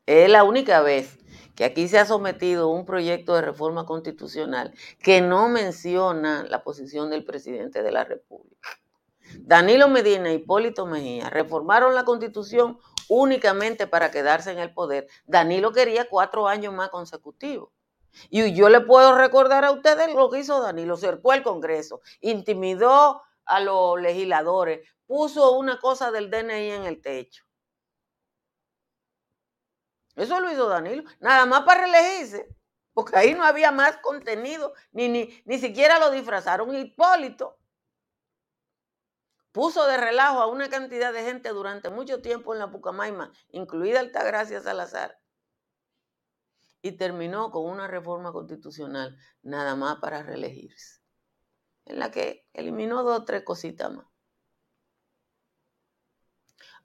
Es 0.06 0.30
la 0.30 0.44
única 0.44 0.82
vez 0.82 1.18
que 1.56 1.66
aquí 1.66 1.88
se 1.88 1.98
ha 1.98 2.06
sometido 2.06 2.68
un 2.68 2.86
proyecto 2.86 3.34
de 3.34 3.42
reforma 3.42 3.88
constitucional 3.88 4.72
que 5.02 5.22
no 5.22 5.50
menciona 5.50 6.46
la 6.48 6.64
posición 6.64 7.10
del 7.10 7.26
presidente 7.26 7.82
de 7.82 7.92
la 7.92 8.04
República. 8.04 8.70
Danilo 9.40 9.88
Medina 9.88 10.32
y 10.32 10.36
Hipólito 10.36 10.86
Mejía 10.86 11.32
reformaron 11.32 11.96
la 11.96 12.06
constitución 12.06 12.78
únicamente 13.10 13.88
para 13.88 14.12
quedarse 14.12 14.52
en 14.52 14.60
el 14.60 14.74
poder. 14.74 15.08
Danilo 15.26 15.72
quería 15.72 16.08
cuatro 16.08 16.48
años 16.48 16.72
más 16.72 16.90
consecutivos. 16.90 17.70
Y 18.30 18.54
yo 18.54 18.70
le 18.70 18.82
puedo 18.82 19.18
recordar 19.18 19.66
a 19.66 19.72
ustedes 19.72 20.14
lo 20.14 20.30
que 20.30 20.40
hizo 20.40 20.62
Danilo. 20.62 20.98
Cercó 20.98 21.34
el 21.34 21.42
Congreso, 21.42 22.02
intimidó 22.22 23.24
a 23.44 23.60
los 23.60 24.00
legisladores, 24.00 24.88
puso 25.08 25.58
una 25.58 25.80
cosa 25.80 26.12
del 26.12 26.30
DNI 26.30 26.72
en 26.72 26.84
el 26.84 27.02
techo. 27.02 27.45
Eso 30.16 30.40
lo 30.40 30.52
hizo 30.52 30.68
Danilo, 30.70 31.04
nada 31.20 31.46
más 31.46 31.64
para 31.64 31.82
reelegirse, 31.82 32.48
porque 32.94 33.18
ahí 33.18 33.34
no 33.34 33.44
había 33.44 33.72
más 33.72 33.98
contenido, 33.98 34.74
ni, 34.92 35.10
ni, 35.10 35.42
ni 35.46 35.60
siquiera 35.60 36.00
lo 36.00 36.12
disfrazaron. 36.12 36.74
Hipólito 36.74 37.60
puso 39.52 39.86
de 39.88 39.98
relajo 39.98 40.42
a 40.42 40.48
una 40.48 40.70
cantidad 40.70 41.14
de 41.14 41.24
gente 41.24 41.50
durante 41.50 41.90
mucho 41.90 42.22
tiempo 42.22 42.54
en 42.54 42.60
la 42.60 42.72
Pucamaima, 42.72 43.32
incluida 43.50 44.00
Altagracia 44.00 44.62
Salazar, 44.62 45.20
y 46.82 46.94
terminó 46.94 47.52
con 47.52 47.66
una 47.66 47.88
reforma 47.88 48.32
constitucional 48.32 49.18
nada 49.42 49.76
más 49.76 49.98
para 49.98 50.24
reelegirse, 50.24 51.02
en 51.86 52.00
la 52.00 52.12
que 52.12 52.48
eliminó 52.54 53.04
dos 53.04 53.22
o 53.22 53.26
tres 53.26 53.44
cositas 53.44 53.92
más. 53.92 54.06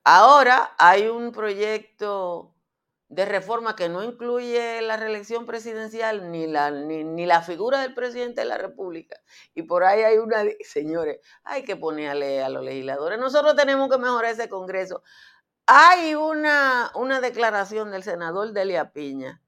Ahora 0.05 0.75
hay 0.79 1.09
un 1.09 1.33
proyecto 1.33 2.55
de 3.11 3.25
reforma 3.25 3.75
que 3.75 3.89
no 3.89 4.05
incluye 4.05 4.81
la 4.83 4.97
reelección 4.97 5.45
presidencial 5.45 6.31
ni 6.31 6.47
la, 6.47 6.71
ni, 6.71 7.27
la 7.27 7.43
figura 7.43 7.81
del 7.81 7.93
presidente 7.93 8.43
de 8.43 8.47
la 8.47 8.57
República. 8.57 9.21
Y 9.53 9.65
por 9.65 9.83
ahí 9.83 10.03
hay 10.03 10.19
una, 10.19 10.45
señores, 10.61 11.19
hay 11.43 11.65
que 11.65 11.75
ponerle 11.75 12.41
a 12.41 12.49
los 12.49 12.65
legisladores. 12.65 13.19
Nosotros 13.19 13.57
tenemos 13.57 13.91
que 13.91 13.99
mejorar 13.99 14.31
ese 14.31 14.49
Congreso. 14.49 15.03
Hay 15.67 16.15
una, 16.15 16.93
una 16.95 17.21
declaración 17.21 17.91
del 17.91 18.05
senador 18.05 18.53
Delia 18.53 18.93
Piña 18.93 19.43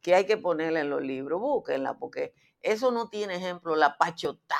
que 0.00 0.16
hay 0.16 0.26
que 0.26 0.36
ponerle 0.36 0.80
en 0.80 0.90
los 0.90 1.00
libros, 1.00 1.40
búsquenla, 1.40 1.96
porque 1.98 2.34
eso 2.62 2.90
no 2.90 3.10
tiene 3.10 3.36
ejemplo, 3.36 3.76
la 3.76 3.96
pachotá 3.96 4.58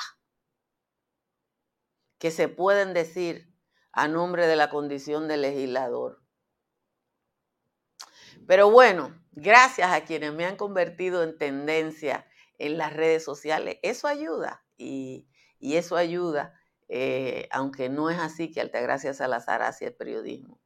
que 2.19 2.31
se 2.31 2.49
pueden 2.49 2.95
decir 2.95 3.53
a 3.91 4.07
nombre 4.07 4.47
de 4.47 4.55
la 4.55 4.71
condición 4.71 5.27
de 5.27 5.39
legislador. 5.39 6.24
Pero 8.47 8.71
bueno, 8.71 9.15
gracias 9.33 9.93
a 9.93 10.05
quienes 10.05 10.33
me 10.33 10.45
han 10.45 10.57
convertido 10.57 11.23
en 11.23 11.39
tendencia 11.39 12.27
en 12.59 12.79
las 12.79 12.93
redes 12.93 13.25
sociales, 13.25 13.79
eso 13.83 14.07
ayuda 14.07 14.65
y, 14.77 15.27
eso 15.61 15.97
ayuda, 15.97 16.55
eh, 16.89 17.49
aunque 17.51 17.89
no 17.89 18.11
es 18.11 18.19
así 18.19 18.51
que 18.51 18.61
Altagracia 18.61 19.15
Salazar 19.15 19.63
hace 19.63 19.87
el 19.87 19.95
periodismo. 19.95 20.61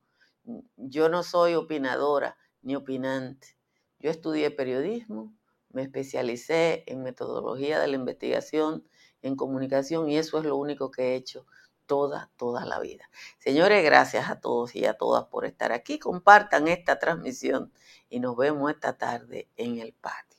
Yo 0.76 1.08
no 1.08 1.22
soy 1.22 1.54
opinadora 1.54 2.36
ni 2.62 2.74
opinante. 2.74 3.56
Yo 4.00 4.10
estudié 4.10 4.50
periodismo, 4.50 5.34
me 5.70 5.82
especialicé 5.82 6.84
en 6.86 7.02
metodología 7.02 7.78
de 7.78 7.86
la 7.88 7.94
investigación, 7.94 8.88
en 9.22 9.36
comunicación 9.36 10.08
y 10.08 10.18
eso 10.18 10.38
es 10.38 10.44
lo 10.44 10.56
único 10.56 10.90
que 10.90 11.12
he 11.12 11.14
hecho 11.14 11.46
toda, 11.88 12.31
toda 12.37 12.64
la 12.64 12.79
vida. 12.79 13.11
Señores, 13.40 13.85
gracias 13.85 14.31
a 14.31 14.40
todos 14.40 14.77
y 14.77 14.85
a 14.87 14.94
todas 14.94 15.24
por 15.24 15.44
estar 15.44 15.72
aquí. 15.72 15.98
Compartan 15.98 16.68
esta 16.68 17.01
transmisión 17.01 17.72
y 18.09 18.20
nos 18.20 18.37
vemos 18.37 18.70
esta 18.70 18.96
tarde 18.96 19.48
en 19.57 19.81
el 19.81 19.92
patio. 19.94 20.38